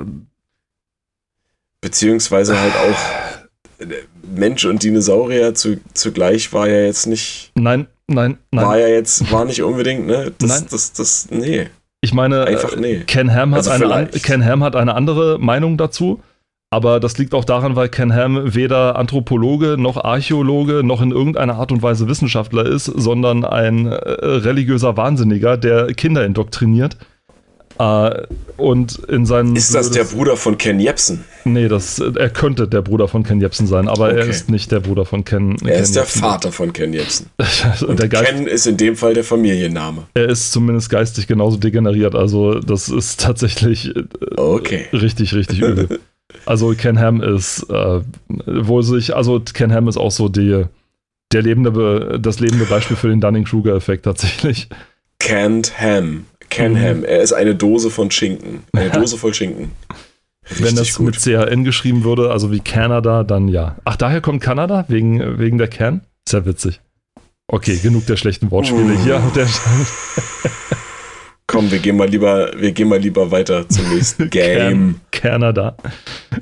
[1.84, 3.90] Beziehungsweise halt auch
[4.34, 7.52] Mensch und Dinosaurier zu, zugleich war ja jetzt nicht.
[7.56, 8.66] Nein, nein, nein.
[8.66, 10.32] War ja jetzt, war nicht unbedingt, ne?
[10.38, 10.68] Das, nein.
[10.72, 11.68] Das, das, nee.
[12.00, 13.02] Ich meine, Einfach nee.
[13.06, 16.22] Ken Ham, hat also eine, Ken Ham hat eine andere Meinung dazu.
[16.70, 21.56] Aber das liegt auch daran, weil Ken Ham weder Anthropologe noch Archäologe noch in irgendeiner
[21.56, 26.98] Art und Weise Wissenschaftler ist, sondern ein äh, religiöser Wahnsinniger, der Kinder indoktriniert.
[27.80, 29.56] Äh, und in seinen.
[29.56, 31.24] Ist das der Bruder von Ken Jepsen?
[31.44, 34.20] Nee, das, er könnte der Bruder von Ken Jepsen sein, aber okay.
[34.20, 35.54] er ist nicht der Bruder von Ken.
[35.64, 37.28] Er Ken ist der Vater von Ken Jepsen.
[37.88, 40.04] Und der Geist, Ken ist in dem Fall der Familienname.
[40.14, 44.04] Er ist zumindest geistig genauso degeneriert, also das ist tatsächlich äh,
[44.38, 44.86] okay.
[44.94, 46.00] richtig, richtig übel.
[46.46, 48.02] also Ken Ham ist, äh,
[48.46, 50.66] wo sich, also Ken Ham ist auch so die,
[51.32, 54.70] der lebende, das lebende Beispiel für den Dunning-Kruger-Effekt tatsächlich.
[55.24, 56.26] Canned Ham.
[56.54, 56.98] Ken Ham.
[57.00, 57.06] Mhm.
[57.06, 58.64] Er ist eine Dose von Schinken.
[58.74, 59.72] Eine Dose voll Schinken.
[60.50, 61.06] Richtig Wenn das gut.
[61.08, 63.78] mit CHN geschrieben würde, also wie Canada, dann ja.
[63.86, 64.86] Ach, daher kommt Kanada?
[64.90, 66.02] Wegen, wegen der Can?
[66.28, 66.82] Sehr witzig.
[67.48, 69.22] Okay, genug der schlechten Wortspiele hier.
[71.54, 75.02] Komm, wir gehen mal lieber, wir gehen mal lieber weiter zum nächsten Game.
[75.12, 75.78] Canada.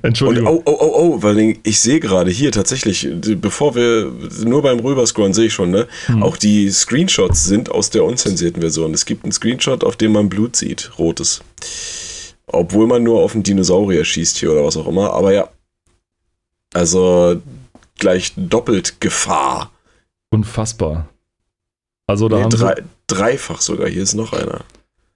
[0.03, 0.59] Entschuldigung.
[0.59, 4.09] Und, oh, oh, oh, oh, weil ich sehe gerade hier tatsächlich, bevor wir
[4.45, 5.85] nur beim Rüberscrollen sehe ich schon, ne?
[6.05, 6.23] Hm.
[6.23, 8.93] Auch die Screenshots sind aus der unzensierten Version.
[8.93, 11.41] Es gibt einen Screenshot, auf dem man Blut sieht, rotes.
[12.47, 15.11] Obwohl man nur auf einen Dinosaurier schießt hier oder was auch immer.
[15.11, 15.49] Aber ja.
[16.73, 17.41] Also
[17.99, 19.71] gleich doppelt Gefahr.
[20.29, 21.09] Unfassbar.
[22.07, 22.75] Also da nee, haben drei,
[23.07, 23.89] dreifach sogar.
[23.89, 24.61] Hier ist noch einer.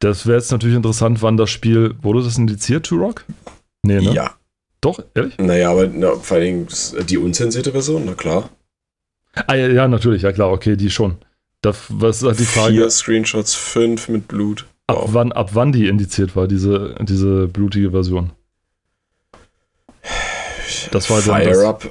[0.05, 1.95] Das wäre jetzt natürlich interessant, wann das Spiel.
[2.03, 3.25] Wurde das indiziert, Turok?
[3.81, 4.13] Nee, ne?
[4.13, 4.35] Ja.
[4.79, 5.35] Doch, ehrlich?
[5.39, 6.67] Naja, aber na, vor allem
[7.09, 8.51] die unzensierte Version, na klar.
[9.33, 11.15] Ah, ja, ja, natürlich, ja klar, okay, die schon.
[11.61, 12.73] Das, was ist die Frage?
[12.73, 14.67] Vier Screenshots, fünf mit Blut.
[14.87, 15.05] Wow.
[15.05, 18.29] Ab, wann, ab wann die indiziert war, diese, diese blutige Version?
[20.91, 21.89] Das war Fire das, Up,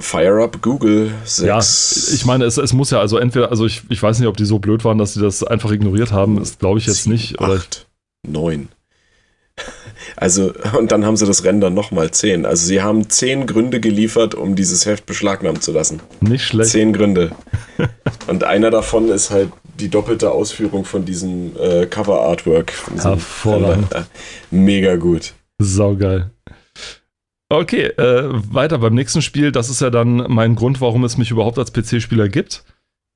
[0.00, 1.46] Fire Up Google 6.
[1.46, 4.36] Ja, ich meine, es, es muss ja also entweder, also ich, ich weiß nicht, ob
[4.36, 7.12] die so blöd waren, dass sie das einfach ignoriert haben, das glaube ich jetzt 7,
[7.12, 7.40] nicht.
[7.40, 7.86] 8,
[8.26, 8.68] 9.
[10.16, 12.46] Also, und dann haben sie das Render nochmal 10.
[12.46, 16.00] Also, sie haben 10 Gründe geliefert, um dieses Heft beschlagnahmen zu lassen.
[16.20, 16.70] Nicht schlecht.
[16.70, 17.32] 10 Gründe.
[18.26, 22.72] und einer davon ist halt die doppelte Ausführung von diesem äh, Cover-Artwork.
[22.96, 23.88] Hervorragend.
[24.50, 25.34] Mega gut.
[25.58, 26.30] Saugeil.
[27.52, 29.50] Okay, äh, weiter beim nächsten Spiel.
[29.50, 32.64] Das ist ja dann mein Grund, warum es mich überhaupt als PC-Spieler gibt.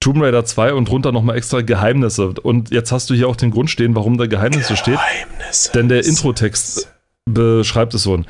[0.01, 2.35] Tomb Raider 2 und drunter nochmal extra Geheimnisse.
[2.43, 5.74] Und jetzt hast du hier auch den Grund stehen, warum da Geheimnisse, Geheimnisse steht.
[5.76, 6.93] Denn der Introtext
[7.26, 8.20] beschreibt es so.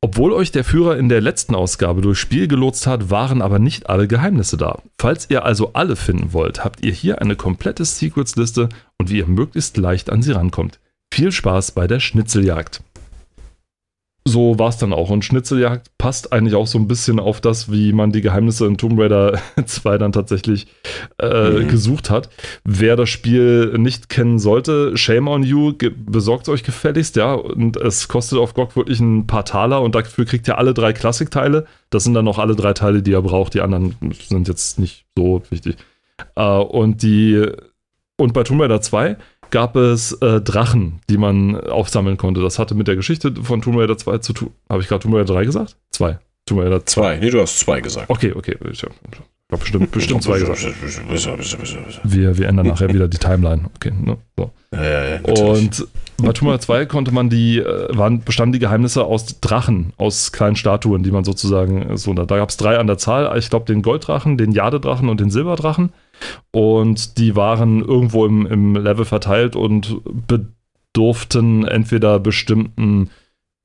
[0.00, 3.88] Obwohl euch der Führer in der letzten Ausgabe durchs Spiel gelotst hat, waren aber nicht
[3.88, 4.82] alle Geheimnisse da.
[4.98, 9.28] Falls ihr also alle finden wollt, habt ihr hier eine komplette Secrets-Liste und wie ihr
[9.28, 10.80] möglichst leicht an sie rankommt.
[11.14, 12.82] Viel Spaß bei der Schnitzeljagd
[14.24, 15.10] so war es dann auch.
[15.10, 18.78] Und Schnitzeljagd passt eigentlich auch so ein bisschen auf das, wie man die Geheimnisse in
[18.78, 20.68] Tomb Raider 2 dann tatsächlich
[21.18, 21.68] äh, mhm.
[21.68, 22.28] gesucht hat.
[22.64, 25.72] Wer das Spiel nicht kennen sollte, shame on you,
[26.06, 27.34] besorgt euch gefälligst, ja.
[27.34, 30.92] Und es kostet auf GOG wirklich ein paar Taler und dafür kriegt ihr alle drei
[30.92, 31.66] Klassikteile.
[31.90, 33.54] Das sind dann noch alle drei Teile, die ihr braucht.
[33.54, 33.96] Die anderen
[34.28, 35.76] sind jetzt nicht so wichtig.
[36.36, 37.44] Äh, und die
[38.16, 39.16] und bei Tomb Raider 2
[39.52, 42.42] gab es äh, Drachen, die man aufsammeln konnte.
[42.42, 44.50] Das hatte mit der Geschichte von Tomb Raider 2 zu tun.
[44.68, 45.76] Habe ich gerade Tomb Raider 3 gesagt?
[45.90, 46.18] 2.
[46.46, 47.18] Tomb Raider 2.
[47.18, 48.10] Nee, du hast 2 gesagt.
[48.10, 48.56] Okay, okay.
[48.72, 48.94] Ich habe
[49.50, 50.66] bestimmt, bestimmt 2 gesagt.
[52.02, 53.66] Wir, wir ändern nachher wieder die Timeline.
[53.76, 54.16] Okay, ne?
[54.36, 54.50] so.
[54.74, 55.86] Ja, ja, ja, Und
[56.16, 60.32] bei Tomb Raider 2 konnte man die, äh, waren, bestanden die Geheimnisse aus Drachen, aus
[60.32, 63.36] kleinen Statuen, die man sozusagen so, da gab es drei an der Zahl.
[63.38, 65.92] Ich glaube, den Golddrachen, den Jadedrachen und den Silberdrachen.
[66.50, 73.10] Und die waren irgendwo im, im Level verteilt und bedurften entweder bestimmten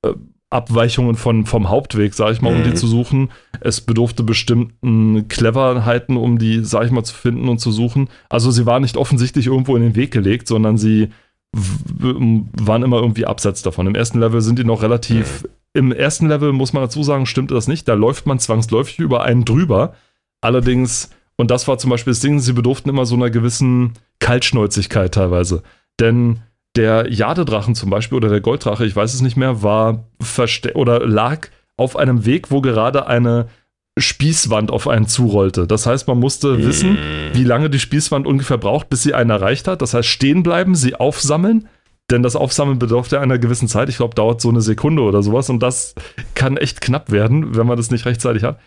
[0.02, 0.14] äh,
[0.50, 2.64] Abweichungen von, vom Hauptweg, sag ich mal, um mhm.
[2.64, 3.30] die zu suchen.
[3.60, 8.08] Es bedurfte bestimmten Cleverheiten, um die, sag ich mal, zu finden und zu suchen.
[8.30, 11.10] Also sie waren nicht offensichtlich irgendwo in den Weg gelegt, sondern sie
[11.52, 13.86] waren immer irgendwie abseits davon.
[13.86, 15.42] Im ersten Level sind die noch relativ.
[15.42, 15.48] Mhm.
[15.74, 17.86] Im ersten Level muss man dazu sagen, stimmt das nicht.
[17.86, 19.94] Da läuft man zwangsläufig über einen drüber.
[20.40, 25.14] Allerdings und das war zum Beispiel das Ding, sie bedurften immer so einer gewissen Kaltschnäuzigkeit
[25.14, 25.62] teilweise.
[26.00, 26.40] Denn
[26.76, 31.06] der Jadedrachen zum Beispiel oder der Golddrache, ich weiß es nicht mehr, war verste oder
[31.06, 33.48] lag auf einem Weg, wo gerade eine
[33.96, 35.66] Spießwand auf einen zurollte.
[35.66, 36.66] Das heißt, man musste mm.
[36.66, 36.98] wissen,
[37.32, 39.80] wie lange die Spießwand ungefähr braucht, bis sie einen erreicht hat.
[39.80, 41.68] Das heißt, stehen bleiben, sie aufsammeln,
[42.10, 43.88] denn das Aufsammeln bedurfte einer gewissen Zeit.
[43.88, 45.94] Ich glaube, dauert so eine Sekunde oder sowas und das
[46.34, 48.58] kann echt knapp werden, wenn man das nicht rechtzeitig hat.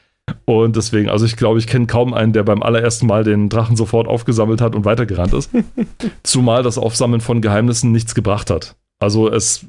[0.45, 3.75] Und deswegen, also ich glaube, ich kenne kaum einen, der beim allerersten Mal den Drachen
[3.75, 5.51] sofort aufgesammelt hat und weitergerannt ist.
[6.23, 8.75] Zumal das Aufsammeln von Geheimnissen nichts gebracht hat.
[8.99, 9.65] Also es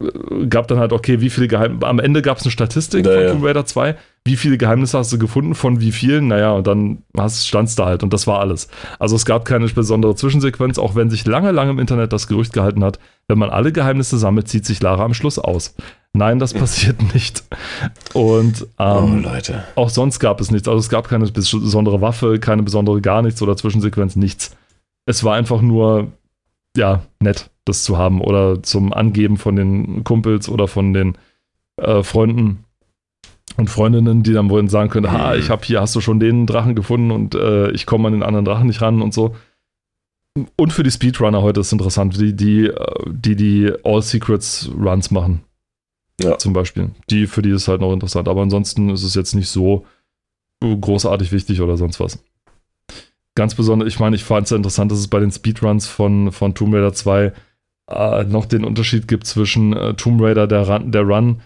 [0.00, 1.86] äh, gab dann halt, okay, wie viele Geheimnisse.
[1.86, 3.28] Am Ende gab es eine Statistik naja.
[3.28, 3.96] von Tomb Raider 2.
[4.24, 6.28] Wie viele Geheimnisse hast du gefunden, von wie vielen?
[6.28, 8.68] Naja, und dann standst du halt und das war alles.
[8.98, 12.52] Also es gab keine besondere Zwischensequenz, auch wenn sich lange, lange im Internet das Gerücht
[12.52, 15.74] gehalten hat, wenn man alle Geheimnisse sammelt, zieht sich Lara am Schluss aus.
[16.16, 17.44] Nein, das passiert nicht.
[18.14, 20.68] Und ähm, oh, auch sonst gab es nichts.
[20.68, 24.56] Also es gab keine besondere Waffe, keine besondere gar nichts oder Zwischensequenz, nichts.
[25.06, 26.12] Es war einfach nur,
[26.76, 31.16] ja, nett das zu haben oder zum Angeben von den Kumpels oder von den
[31.78, 32.64] äh, Freunden
[33.56, 36.46] und Freundinnen, die dann wohl sagen können, ha, ich habe hier, hast du schon den
[36.46, 39.34] Drachen gefunden und äh, ich komme an den anderen Drachen nicht ran und so.
[40.56, 45.10] Und für die Speedrunner heute ist interessant, die die, äh, die, die All Secrets Runs
[45.10, 45.42] machen.
[46.20, 46.38] Ja.
[46.38, 46.90] Zum Beispiel.
[47.10, 48.28] Die, für die ist halt noch interessant.
[48.28, 49.84] Aber ansonsten ist es jetzt nicht so
[50.60, 52.22] großartig wichtig oder sonst was.
[53.34, 56.30] Ganz besonders, ich meine, ich fand es ja interessant, dass es bei den Speedruns von,
[56.30, 57.32] von Tomb Raider 2
[57.90, 61.42] äh, noch den Unterschied gibt zwischen äh, Tomb Raider, der Run, der Run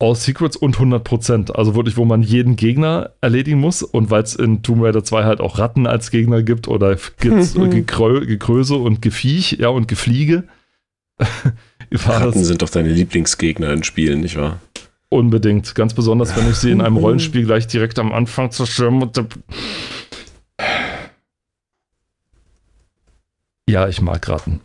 [0.00, 1.52] All Secrets und 100%.
[1.52, 3.82] Also wirklich, wo man jeden Gegner erledigen muss.
[3.82, 8.24] Und weil es in Tomb Raider 2 halt auch Ratten als Gegner gibt oder Gekrö
[8.24, 10.44] Gekröse und Gefiech, ja, und Gefliege.
[11.92, 14.60] Ratten sind doch deine Lieblingsgegner in Spielen, nicht wahr?
[15.08, 15.74] Unbedingt.
[15.74, 19.10] Ganz besonders, wenn ich sie in einem Rollenspiel gleich direkt am Anfang zerstören
[23.68, 24.60] Ja, ich mag Ratten.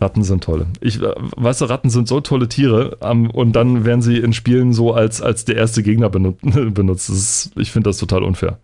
[0.00, 0.66] Ratten sind tolle.
[0.80, 4.32] Ich äh, weißt du, Ratten sind so tolle Tiere um, und dann werden sie in
[4.32, 7.10] Spielen so als, als der erste Gegner benut benutzt.
[7.10, 8.58] Ist, ich finde das total unfair.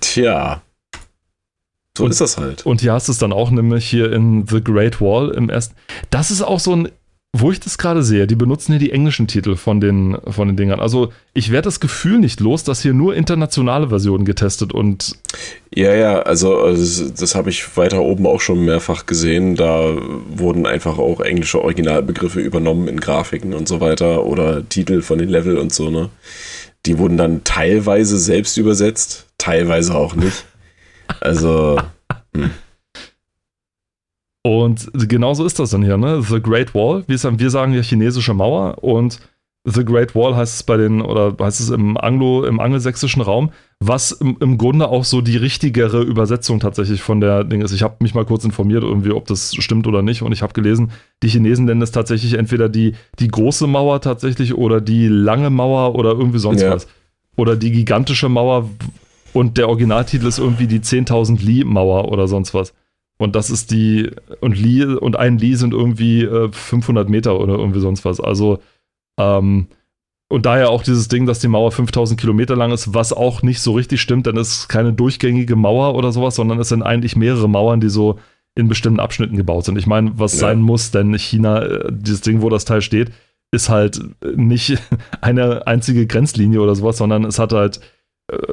[0.00, 0.62] Tja.
[1.96, 2.66] So und, ist das halt.
[2.66, 5.74] Und hier hast du es dann auch nämlich hier in The Great Wall im ersten.
[6.10, 6.88] Das ist auch so ein
[7.40, 10.56] wo ich das gerade sehe, die benutzen hier die englischen Titel von den, von den
[10.56, 10.80] Dingern.
[10.80, 15.16] Also ich werde das Gefühl nicht los, dass hier nur internationale Versionen getestet und.
[15.74, 19.54] Ja, ja, also, also das, habe ich weiter oben auch schon mehrfach gesehen.
[19.54, 19.96] Da
[20.30, 25.28] wurden einfach auch englische Originalbegriffe übernommen in Grafiken und so weiter oder Titel von den
[25.28, 26.08] Level und so, ne?
[26.86, 30.44] Die wurden dann teilweise selbst übersetzt, teilweise auch nicht.
[31.20, 31.78] Also.
[32.34, 32.50] Hm.
[34.42, 36.22] Und genauso ist das dann hier, ne?
[36.22, 37.02] The Great Wall.
[37.08, 39.18] Wir sagen, wir sagen ja chinesische Mauer und
[39.68, 43.50] The Great Wall heißt es bei den, oder heißt es im Anglo, im angelsächsischen Raum,
[43.80, 47.72] was im, im Grunde auch so die richtigere Übersetzung tatsächlich von der Ding ist.
[47.72, 50.52] Ich habe mich mal kurz informiert, irgendwie, ob das stimmt oder nicht, und ich habe
[50.52, 50.92] gelesen,
[51.24, 55.96] die Chinesen nennen es tatsächlich entweder die, die große Mauer tatsächlich oder die lange Mauer
[55.96, 56.70] oder irgendwie sonst ja.
[56.70, 56.86] was.
[57.34, 58.70] Oder die gigantische Mauer
[59.36, 62.72] und der Originaltitel ist irgendwie die 10.000 Li Mauer oder sonst was.
[63.18, 64.10] Und das ist die,
[64.40, 68.18] und Li und ein Li sind irgendwie äh, 500 Meter oder irgendwie sonst was.
[68.18, 68.60] Also,
[69.20, 69.66] ähm,
[70.30, 73.60] und daher auch dieses Ding, dass die Mauer 5000 Kilometer lang ist, was auch nicht
[73.60, 77.14] so richtig stimmt, denn es ist keine durchgängige Mauer oder sowas, sondern es sind eigentlich
[77.14, 78.18] mehrere Mauern, die so
[78.54, 79.76] in bestimmten Abschnitten gebaut sind.
[79.76, 80.40] Ich meine, was ja.
[80.40, 83.12] sein muss, denn China, äh, dieses Ding, wo das Teil steht,
[83.50, 84.00] ist halt
[84.34, 84.78] nicht
[85.20, 87.80] eine einzige Grenzlinie oder sowas, sondern es hat halt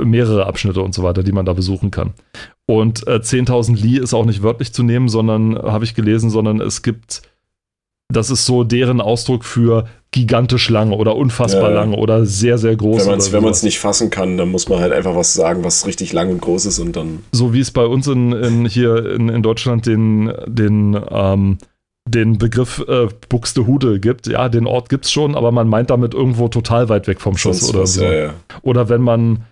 [0.03, 2.13] mehrere Abschnitte und so weiter, die man da besuchen kann.
[2.65, 6.61] Und äh, 10.000 Li ist auch nicht wörtlich zu nehmen, sondern habe ich gelesen, sondern
[6.61, 7.23] es gibt,
[8.11, 12.75] das ist so deren Ausdruck für gigantisch lang oder unfassbar ja, lang oder sehr, sehr
[12.75, 13.07] groß.
[13.31, 16.13] Wenn man es nicht fassen kann, dann muss man halt einfach was sagen, was richtig
[16.13, 17.23] lang und groß ist und dann.
[17.31, 21.57] So wie es bei uns in, in hier in, in Deutschland den, den, ähm,
[22.07, 24.27] den Begriff äh, Buxtehude gibt.
[24.27, 27.35] Ja, den Ort gibt es schon, aber man meint damit irgendwo total weit weg vom
[27.35, 28.03] Schuss oder was, so.
[28.03, 28.33] Ja, ja.
[28.61, 29.45] Oder wenn man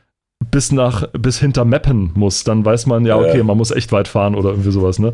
[0.52, 3.44] bis nach, bis hinter Meppen muss, dann weiß man ja, okay, ja.
[3.44, 5.14] man muss echt weit fahren oder irgendwie sowas, ne?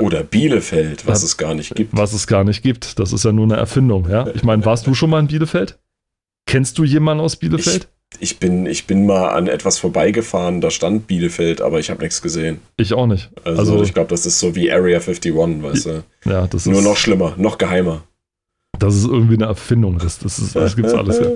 [0.00, 1.96] Oder Bielefeld, was ja, es gar nicht gibt.
[1.96, 2.98] Was es gar nicht gibt.
[2.98, 4.26] Das ist ja nur eine Erfindung, ja.
[4.34, 5.78] Ich meine, warst du schon mal in Bielefeld?
[6.46, 7.88] Kennst du jemanden aus Bielefeld?
[8.14, 12.02] Ich, ich, bin, ich bin mal an etwas vorbeigefahren, da stand Bielefeld, aber ich habe
[12.02, 12.60] nichts gesehen.
[12.76, 13.30] Ich auch nicht.
[13.44, 16.04] Also, also ich glaube, das ist so wie Area 51, weißt du?
[16.24, 16.72] Ja, das ist.
[16.72, 18.04] Nur noch schlimmer, noch geheimer.
[18.82, 19.98] Das ist irgendwie eine Erfindung.
[19.98, 21.26] Das, das, ist, das gibt's alles, ja.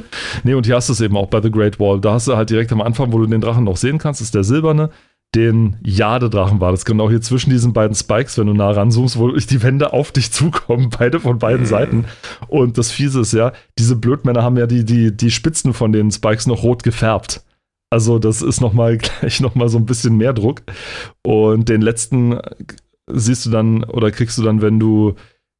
[0.42, 2.00] Nee, und hier hast du es eben auch bei The Great Wall.
[2.00, 4.34] Da hast du halt direkt am Anfang, wo du den Drachen noch sehen kannst, ist
[4.34, 4.90] der silberne,
[5.36, 6.72] den Jadedrachen war.
[6.72, 10.10] Das genau hier zwischen diesen beiden Spikes, wenn du nah ranzoomst, wo die Wände auf
[10.10, 11.66] dich zukommen, beide von beiden mhm.
[11.66, 12.04] Seiten.
[12.48, 16.10] Und das Fiese ist ja, diese Blödmänner haben ja die, die, die Spitzen von den
[16.10, 17.44] Spikes noch rot gefärbt.
[17.90, 20.62] Also das ist nochmal gleich nochmal so ein bisschen mehr Druck.
[21.22, 22.40] Und den letzten
[23.08, 25.14] siehst du dann oder kriegst du dann, wenn du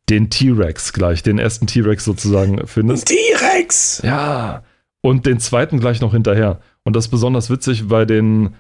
[0.09, 3.09] den T-Rex gleich, den ersten T-Rex sozusagen findest.
[3.09, 4.03] T-Rex!
[4.05, 4.63] Ja.
[5.01, 6.61] Und den zweiten gleich noch hinterher.
[6.85, 8.55] Und das ist besonders witzig bei den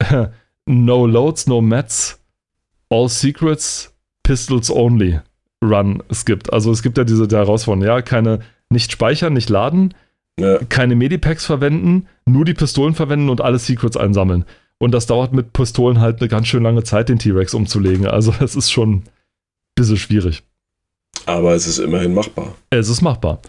[0.66, 2.20] No Loads, No Mats,
[2.88, 5.20] All Secrets, Pistols Only
[5.62, 6.52] Run es gibt.
[6.52, 8.40] Also es gibt ja diese Herausforderung, ja, keine,
[8.70, 9.94] nicht speichern, nicht laden,
[10.38, 10.58] ja.
[10.68, 14.44] keine Medipacks verwenden, nur die Pistolen verwenden und alle Secrets einsammeln.
[14.78, 18.06] Und das dauert mit Pistolen halt eine ganz schön lange Zeit, den T-Rex umzulegen.
[18.06, 19.04] Also es ist schon ein
[19.76, 20.42] bisschen schwierig.
[21.26, 22.54] Aber es ist immerhin machbar.
[22.70, 23.40] Es ist machbar.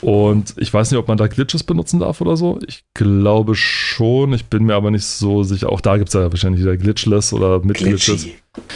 [0.00, 2.60] Und ich weiß nicht, ob man da Glitches benutzen darf oder so.
[2.68, 4.32] Ich glaube schon.
[4.32, 5.70] Ich bin mir aber nicht so sicher.
[5.72, 8.12] Auch da gibt es ja wahrscheinlich wieder Glitchless oder mit glitchy.
[8.12, 8.28] Glitches.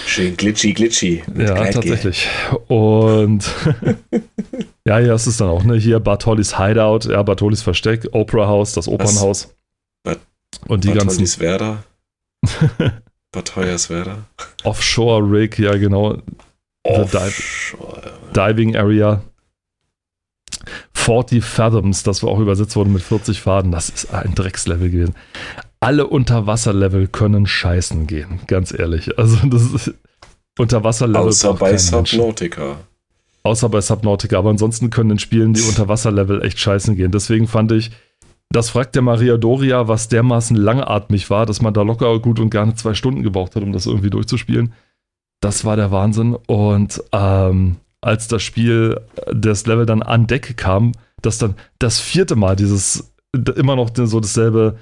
[0.07, 1.23] Schön glitchy, glitchy.
[1.39, 1.75] Ja, Kleidge.
[1.75, 2.27] tatsächlich.
[2.67, 3.45] Und
[4.85, 5.63] ja, hier ist es dann auch.
[5.63, 5.77] Ne?
[5.77, 9.55] Hier Bartolis Hideout, ja, Bartolis Versteck, Opera House, das Opernhaus.
[10.03, 10.19] Was?
[10.67, 11.41] Und die Bartolis ganzen.
[11.41, 11.85] Werder.
[13.33, 14.25] Bartoyas Werder.
[14.65, 16.19] Offshore Rig, ja, genau.
[16.85, 18.13] Offshore.
[18.35, 19.23] Diving Area.
[20.95, 23.73] 40 Fathoms, das war auch übersetzt worden mit 40 Faden.
[23.73, 25.15] Das ist ein Dreckslevel gewesen.
[25.81, 29.19] Alle Unterwasserlevel können scheißen gehen, ganz ehrlich.
[29.19, 29.95] Also das ist
[30.59, 31.29] Unterwasserlevel.
[31.29, 32.77] Außer bei Subnautica.
[33.43, 37.11] Außer bei Subnautica, aber ansonsten können in Spielen die Unterwasserlevel echt scheißen gehen.
[37.11, 37.91] Deswegen fand ich,
[38.51, 42.51] das fragt der Maria Doria, was dermaßen langatmig war, dass man da locker gut und
[42.51, 44.75] gerne zwei Stunden gebraucht hat, um das irgendwie durchzuspielen.
[45.43, 46.35] Das war der Wahnsinn.
[46.47, 48.99] Und ähm, als das Spiel,
[49.31, 54.21] das Level dann an Deck kam, dass dann das vierte Mal dieses immer noch so
[54.21, 54.79] dasselbe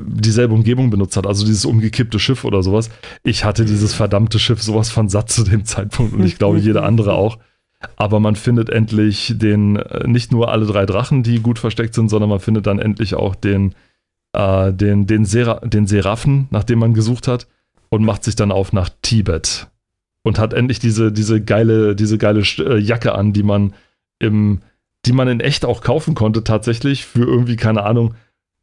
[0.00, 2.90] dieselbe Umgebung benutzt hat, also dieses umgekippte Schiff oder sowas.
[3.22, 6.84] Ich hatte dieses verdammte Schiff sowas von satt zu dem Zeitpunkt und ich glaube jeder
[6.84, 7.38] andere auch.
[7.94, 12.08] Aber man findet endlich den, äh, nicht nur alle drei Drachen, die gut versteckt sind,
[12.08, 13.74] sondern man findet dann endlich auch den,
[14.32, 17.46] äh, den, den, Sera den Seraphen, nach dem man gesucht hat,
[17.88, 19.68] und macht sich dann auf nach Tibet.
[20.28, 23.74] Und hat endlich diese, diese geile, diese geile äh, Jacke an, die man
[24.20, 24.60] im,
[25.06, 28.14] die man in echt auch kaufen konnte, tatsächlich, für irgendwie, keine Ahnung,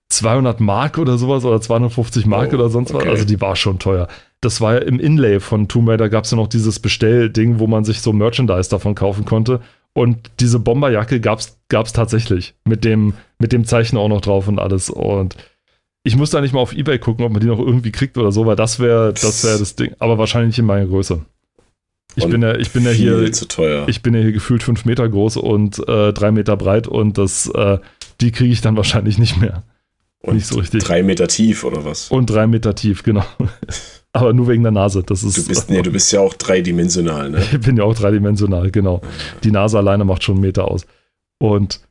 [0.10, 3.06] 200 Mark oder sowas oder 250 Mark oh, oder sonst okay.
[3.06, 3.10] was.
[3.10, 4.08] Also die war schon teuer.
[4.42, 7.68] Das war ja im Inlay von Tomb Raider gab es ja noch dieses Bestellding, wo
[7.68, 9.62] man sich so Merchandise davon kaufen konnte.
[9.94, 12.54] Und diese Bomberjacke gab es tatsächlich.
[12.66, 14.90] Mit dem, mit dem Zeichen auch noch drauf und alles.
[14.90, 15.36] Und
[16.04, 18.32] ich muss da nicht mal auf Ebay gucken, ob man die noch irgendwie kriegt oder
[18.32, 19.96] so, weil das wäre das, wär das Ding.
[20.00, 21.26] Aber wahrscheinlich nicht in meiner Größe.
[22.16, 23.22] Ich bin ja, ich bin ja hier.
[23.88, 27.48] Ich bin ja hier gefühlt fünf Meter groß und äh, drei Meter breit und das,
[27.50, 27.80] äh,
[28.22, 29.64] die kriege ich dann wahrscheinlich nicht mehr.
[30.22, 30.84] Und nicht so richtig.
[30.84, 32.10] Drei Meter tief oder was?
[32.10, 33.26] Und drei Meter tief, genau.
[34.14, 35.04] Aber nur wegen der Nase.
[35.04, 37.44] Das ist, du, bist, nee, du bist ja auch dreidimensional, ne?
[37.52, 39.02] Ich bin ja auch dreidimensional, genau.
[39.44, 40.86] Die Nase alleine macht schon einen Meter aus.
[41.38, 41.82] Und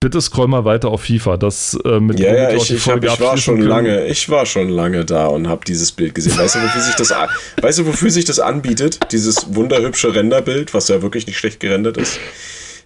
[0.00, 1.36] bitte scroll mal weiter auf FIFA.
[1.36, 3.68] Das äh, mit ja, ja, ich, ich, hab, ich war schon können.
[3.68, 6.38] lange, ich war schon lange da und habe dieses Bild gesehen.
[6.38, 7.12] Weißt du, wofür sich das,
[7.62, 9.00] weißt du, wofür sich das anbietet?
[9.12, 12.18] Dieses wunderhübsche Renderbild, was ja wirklich nicht schlecht gerendert ist.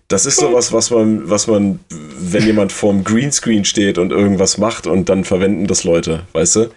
[0.08, 1.80] Das ist sowas, was man, was man,
[2.18, 6.70] wenn jemand vorm Greenscreen steht und irgendwas macht und dann verwenden das Leute, weißt du?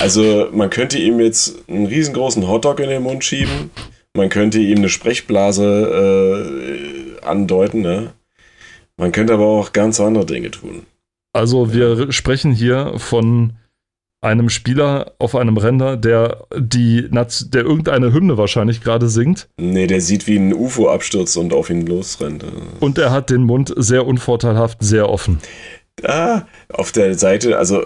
[0.00, 3.70] Also man könnte ihm jetzt einen riesengroßen Hotdog in den Mund schieben,
[4.14, 6.50] man könnte ihm eine Sprechblase
[7.22, 8.12] äh, andeuten, ne?
[8.98, 10.86] Man könnte aber auch ganz andere Dinge tun.
[11.32, 13.52] Also wir sprechen hier von
[14.22, 19.48] einem Spieler auf einem Render, der die der irgendeine Hymne wahrscheinlich gerade singt.
[19.60, 22.44] Nee, der sieht wie ein UFO abstürzt und auf ihn losrennt.
[22.80, 25.38] Und er hat den Mund sehr unvorteilhaft, sehr offen.
[26.02, 26.42] Ah,
[26.72, 27.82] auf der Seite, also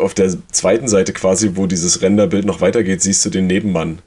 [0.00, 3.98] auf der zweiten Seite quasi, wo dieses Renderbild noch weitergeht, siehst du den Nebenmann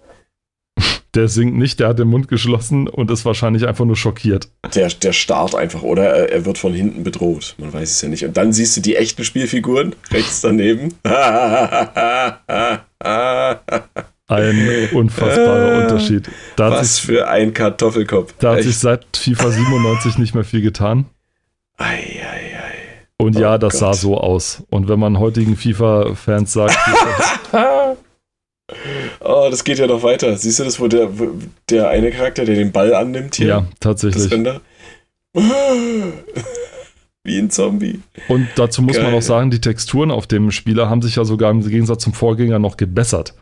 [1.16, 4.50] der singt nicht, der hat den Mund geschlossen und ist wahrscheinlich einfach nur schockiert.
[4.74, 7.56] Der, der starrt einfach oder er, wird von hinten bedroht.
[7.58, 8.26] Man weiß es ja nicht.
[8.26, 10.94] Und dann siehst du die echten Spielfiguren rechts daneben.
[14.28, 16.30] Ein unfassbarer Unterschied.
[16.56, 18.34] Da Was sich, für ein Kartoffelkopf.
[18.40, 18.68] Da hat Echt?
[18.68, 21.06] sich seit FIFA 97 nicht mehr viel getan.
[21.78, 22.76] Ei, ei, ei.
[23.18, 23.80] Und oh ja, das Gott.
[23.80, 24.64] sah so aus.
[24.70, 26.76] Und wenn man heutigen FIFA-Fans sagt,
[29.20, 30.36] Oh, das geht ja noch weiter.
[30.38, 31.10] Siehst du das, wo der,
[31.70, 33.48] der eine Charakter, der den Ball annimmt hier?
[33.48, 34.32] Ja, tatsächlich.
[37.24, 38.02] Wie ein Zombie.
[38.28, 39.06] Und dazu muss Geil.
[39.06, 42.14] man auch sagen, die Texturen auf dem Spieler haben sich ja sogar im Gegensatz zum
[42.14, 43.34] Vorgänger noch gebessert.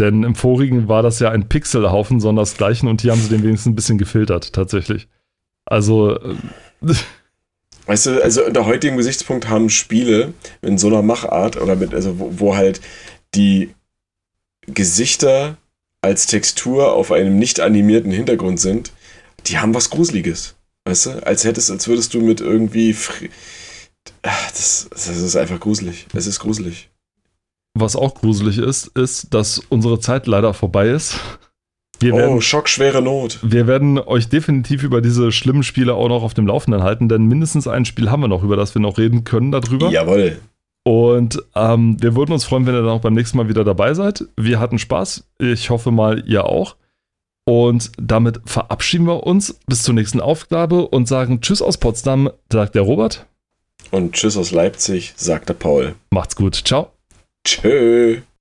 [0.00, 3.28] Denn im vorigen war das ja ein Pixelhaufen, sondern das gleiche und hier haben sie
[3.28, 5.08] den wenigstens ein bisschen gefiltert, tatsächlich.
[5.64, 6.16] Also.
[6.16, 6.34] Äh,
[7.86, 12.18] weißt du, also unter heutigem Gesichtspunkt haben Spiele in so einer Machart oder mit, also
[12.18, 12.80] wo, wo halt
[13.34, 13.74] die
[14.66, 15.56] Gesichter
[16.02, 18.92] als Textur auf einem nicht animierten Hintergrund sind,
[19.46, 20.56] die haben was Gruseliges.
[20.84, 21.26] Weißt du?
[21.26, 22.96] Als hättest, als würdest du mit irgendwie.
[24.22, 26.06] Das, das ist einfach gruselig.
[26.14, 26.90] Es ist gruselig.
[27.74, 31.20] Was auch gruselig ist, ist, dass unsere Zeit leider vorbei ist.
[32.00, 33.38] Wir werden, oh, schockschwere Not.
[33.42, 37.26] Wir werden euch definitiv über diese schlimmen Spiele auch noch auf dem Laufenden halten, denn
[37.26, 39.90] mindestens ein Spiel haben wir noch, über das wir noch reden können darüber.
[39.90, 40.40] Jawohl.
[40.90, 43.94] Und ähm, wir würden uns freuen, wenn ihr dann auch beim nächsten Mal wieder dabei
[43.94, 44.24] seid.
[44.36, 45.22] Wir hatten Spaß.
[45.38, 46.74] Ich hoffe mal, ihr auch.
[47.44, 52.74] Und damit verabschieden wir uns bis zur nächsten Aufgabe und sagen Tschüss aus Potsdam, sagt
[52.74, 53.26] der Robert.
[53.92, 55.94] Und Tschüss aus Leipzig, sagt der Paul.
[56.10, 56.56] Macht's gut.
[56.56, 56.90] Ciao.
[57.44, 58.22] Tschö.